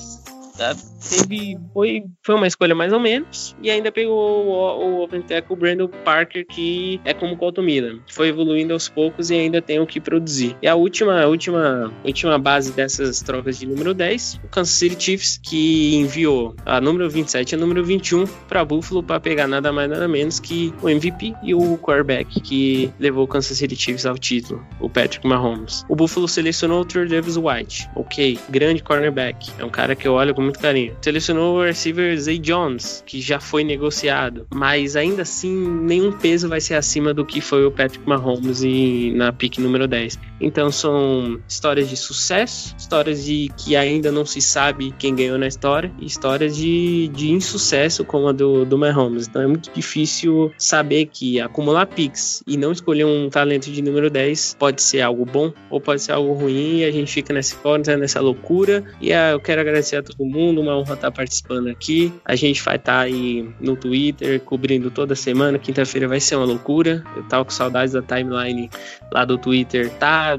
[0.59, 0.75] ah,
[1.07, 5.55] teve foi, foi uma escolha mais ou menos e ainda pegou o, o open tackle
[5.55, 7.99] Brandon Parker que é como o Colton Miller.
[8.11, 10.55] Foi evoluindo aos poucos e ainda tem o que produzir.
[10.61, 15.39] E a última última última base dessas trocas de número 10 o Kansas City Chiefs
[15.41, 19.89] que enviou a número 27 e a número 21 para Buffalo para pegar nada mais
[19.89, 24.17] nada menos que o MVP e o quarterback que levou o Kansas City Chiefs ao
[24.17, 25.85] título o Patrick Mahomes.
[25.89, 27.89] O Buffalo selecionou o Trey Davis White.
[27.95, 29.51] Ok grande cornerback.
[29.57, 33.21] É um cara que eu olho com muito carinho selecionou o receiver Zay Jones, que
[33.21, 37.71] já foi negociado, mas ainda assim nenhum peso vai ser acima do que foi o
[37.71, 40.19] Patrick Mahomes em, na pick número 10.
[40.39, 45.47] Então são histórias de sucesso, histórias de que ainda não se sabe quem ganhou na
[45.47, 49.27] história, e histórias de, de insucesso como a do, do Mahomes.
[49.27, 54.09] Então é muito difícil saber que acumular picks e não escolher um talento de número
[54.09, 57.55] 10 pode ser algo bom ou pode ser algo ruim, e a gente fica nessa
[57.97, 58.83] nessa loucura.
[59.01, 62.13] E ah, eu quero agradecer a todo mundo, uma honra estar participando aqui.
[62.23, 65.57] A gente vai estar aí no Twitter, cobrindo toda semana.
[65.57, 67.03] Quinta-feira vai ser uma loucura.
[67.15, 68.69] Eu tava com saudades da timeline
[69.11, 69.89] lá do Twitter.
[69.91, 70.37] Tá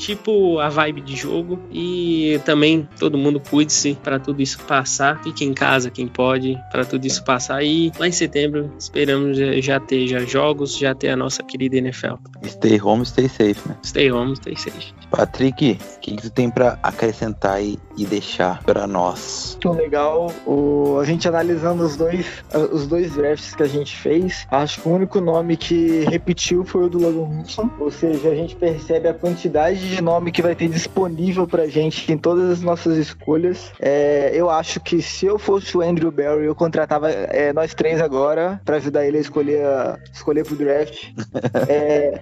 [0.00, 1.58] tipo a vibe de jogo.
[1.70, 5.22] E também todo mundo cuide-se para tudo isso passar.
[5.22, 7.62] Fique em casa quem pode, para tudo isso passar.
[7.62, 12.14] E lá em setembro esperamos já- ter já jogos, já ter a nossa querida NFL.
[12.46, 13.76] Stay home, stay safe, né?
[13.84, 14.92] Stay home, stay safe.
[15.10, 19.58] Patrick, o que, que tu tem pra acrescentar aí e deixar pra nós?
[19.62, 22.26] muito legal o, a gente analisando os dois,
[22.72, 24.46] os dois drafts que a gente fez.
[24.50, 27.68] Acho que o único nome que repetiu foi o do Logan Wilson.
[27.78, 32.12] Ou seja, a gente percebe a quantidade de nome que vai ter disponível pra gente
[32.12, 33.72] em todas as nossas escolhas.
[33.80, 38.00] É, eu acho que se eu fosse o Andrew Barry, eu contratava é, nós três
[38.00, 41.08] agora pra ajudar ele a escolher, a, escolher pro draft.
[41.68, 42.20] É,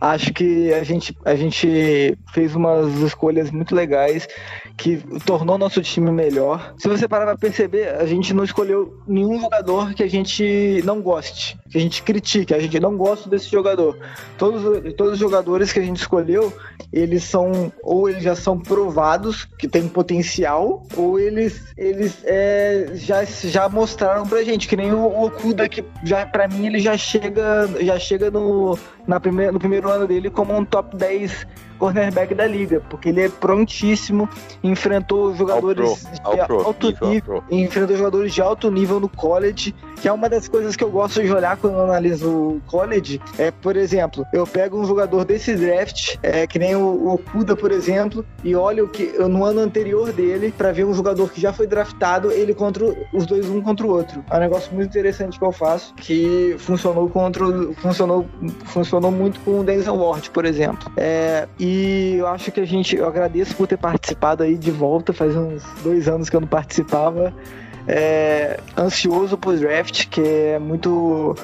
[0.00, 4.28] acho que a gente, a gente fez umas escolhas muito legais
[4.76, 6.74] que tornou nosso time melhor.
[6.78, 11.02] Se você parar pra perceber, a gente não escolheu nenhum jogador que a gente não
[11.02, 13.98] goste, que a gente critique, a gente não gosta desse jogador.
[14.36, 16.52] Todos, todos os jogadores que a gente escolheu,
[16.92, 23.24] eles são, ou eles já são provados que tem potencial, ou eles, eles é, já,
[23.24, 27.68] já mostraram pra gente, que nem o Okuda, que já, pra mim ele já chega,
[27.80, 28.78] já chega no,
[29.08, 31.46] na primeira, no primeiro ano dele como um top 10
[31.78, 34.28] cornerback da liga, porque ele é prontíssimo,
[34.62, 39.08] enfrentou jogadores All de all pro, alto nível nível, enfrentou jogadores de alto nível no
[39.08, 42.62] college que é uma das coisas que eu gosto de olhar quando eu analiso o
[42.66, 43.20] college.
[43.38, 47.56] É, por exemplo, eu pego um jogador desse draft, é, que nem o, o Kuda,
[47.56, 51.40] por exemplo, e olho o que no ano anterior dele para ver um jogador que
[51.40, 54.24] já foi draftado, ele contra os dois um contra o outro.
[54.30, 57.44] É um negócio muito interessante que eu faço, que funcionou contra
[57.76, 58.26] funcionou
[58.66, 60.90] funcionou muito com o Denzel Ward, por exemplo.
[60.96, 61.67] É, e
[62.18, 65.62] eu acho que a gente, eu agradeço por ter participado aí de volta, faz uns
[65.82, 67.34] dois anos que eu não participava.
[67.86, 71.34] É, ansioso pro draft, que é muito.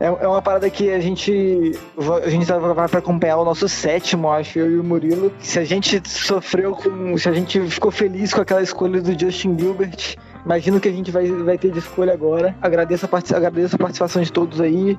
[0.00, 1.78] É, é uma parada que a gente.
[2.24, 5.32] A gente vai para acompanhar o nosso sétimo, acho, eu e o Murilo.
[5.38, 7.16] Se a gente sofreu com.
[7.16, 10.16] Se a gente ficou feliz com aquela escolha do Justin Gilbert.
[10.44, 12.52] Imagino que a gente vai, vai ter de escolha agora.
[12.60, 14.98] Agradeço a, agradeço a participação de todos aí.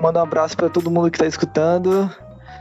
[0.00, 2.10] Manda um abraço para todo mundo que tá escutando.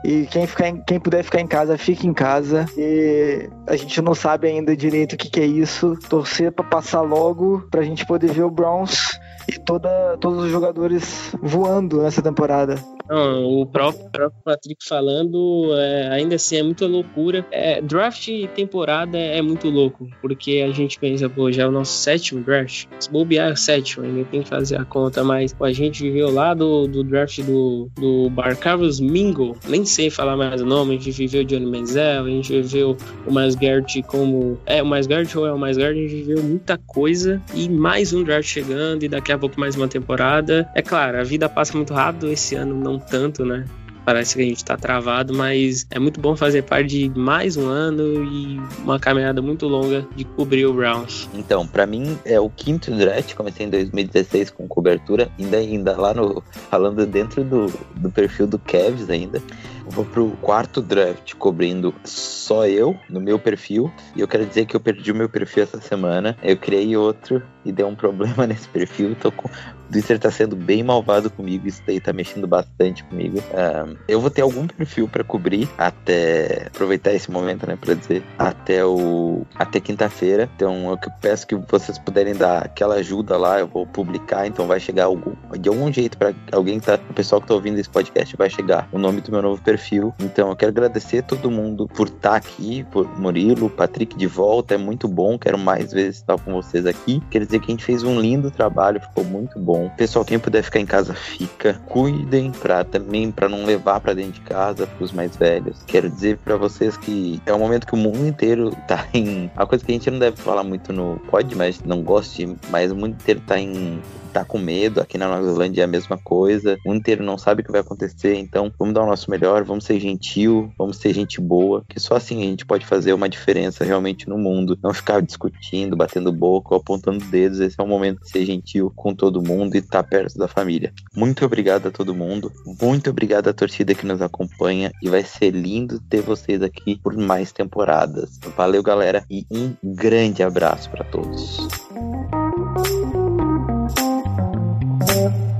[0.04, 2.66] E quem, ficar em, quem puder ficar em casa, fique em casa.
[2.78, 5.98] E a gente não sabe ainda direito o que, que é isso.
[6.10, 11.34] Torcer para passar logo, pra gente poder ver o Browns e toda, todos os jogadores
[11.42, 12.76] voando nessa temporada.
[13.10, 17.46] Não, o próprio, próprio Patrick falando, é, ainda assim é muita loucura.
[17.52, 21.94] É, draft temporada é muito louco, porque a gente pensa, pô, já é o nosso
[21.94, 22.88] sétimo draft.
[23.00, 26.04] Se bobear é o sétimo, ainda tem que fazer a conta, mas pô, a gente
[26.04, 30.96] viveu lá do, do draft do, do Barcavos Mingo, nem sei falar mais o nome,
[30.96, 34.60] a gente viveu Johnny Manziel, a gente viveu o Mais Garrett como.
[34.66, 37.70] É, o Mais Garrett ou é o Mais Garrett, a gente viveu muita coisa e
[37.70, 40.70] mais um draft chegando e daqui a pouco mais uma temporada.
[40.74, 43.66] É claro, a vida passa muito rápido, esse ano não tanto, né?
[44.08, 47.68] Parece que a gente tá travado, mas é muito bom fazer parte de mais um
[47.68, 51.28] ano e uma caminhada muito longa de cobrir o Browns.
[51.34, 56.14] Então, para mim é o quinto draft, comecei em 2016 com cobertura, ainda ainda lá
[56.14, 57.66] no falando dentro do,
[57.98, 59.42] do perfil do Cavs ainda.
[59.90, 63.92] Vou pro quarto draft cobrindo só eu no meu perfil.
[64.16, 66.38] E eu quero dizer que eu perdi o meu perfil essa semana.
[66.44, 69.16] Eu criei outro e deu um problema nesse perfil.
[69.16, 69.48] Tô com...
[69.48, 71.66] O Twitter tá sendo bem malvado comigo.
[71.68, 73.40] Isso daí tá mexendo bastante comigo.
[73.40, 77.78] Um, eu vou ter algum perfil para cobrir até aproveitar esse momento, né?
[77.80, 80.50] Pra dizer, até o até quinta-feira.
[80.56, 83.60] Então eu peço que vocês puderem dar aquela ajuda lá.
[83.60, 87.00] Eu vou publicar, então vai chegar algum, de algum jeito para alguém que tá.
[87.10, 89.77] O pessoal que tá ouvindo esse podcast vai chegar o nome do meu novo perfil
[89.78, 90.14] perfil.
[90.20, 94.74] Então eu quero agradecer a todo mundo por estar aqui, por Murilo, Patrick de volta,
[94.74, 97.22] é muito bom, quero mais vezes estar com vocês aqui.
[97.30, 99.90] Quer dizer que a gente fez um lindo trabalho, ficou muito bom.
[99.96, 101.76] Pessoal, quem puder ficar em casa, fica.
[101.88, 105.78] Cuidem para também para não levar para dentro de casa para os mais velhos.
[105.86, 109.68] Quero dizer para vocês que é um momento que o mundo inteiro tá em uma
[109.68, 112.96] coisa que a gente não deve falar muito no pod, mas não goste, mas o
[112.96, 114.00] mundo inteiro tá em
[114.38, 115.02] tá com medo.
[115.02, 116.78] Aqui na Nova Zelândia é a mesma coisa.
[116.86, 118.36] O mundo inteiro não sabe o que vai acontecer.
[118.36, 122.16] Então, vamos dar o nosso melhor, vamos ser gentil, vamos ser gente boa, que só
[122.16, 124.78] assim a gente pode fazer uma diferença realmente no mundo.
[124.84, 127.60] Não ficar discutindo, batendo boca apontando dedos.
[127.60, 130.48] Esse é o momento de ser gentil com todo mundo e estar tá perto da
[130.48, 130.94] família.
[131.16, 132.52] Muito obrigado a todo mundo.
[132.82, 134.92] Muito obrigado à torcida que nos acompanha.
[135.02, 138.40] E vai ser lindo ter vocês aqui por mais temporadas.
[138.56, 141.58] Valeu, galera, e um grande abraço para todos.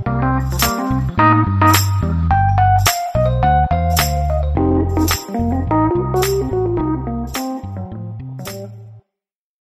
[0.08, 0.67] Thank you.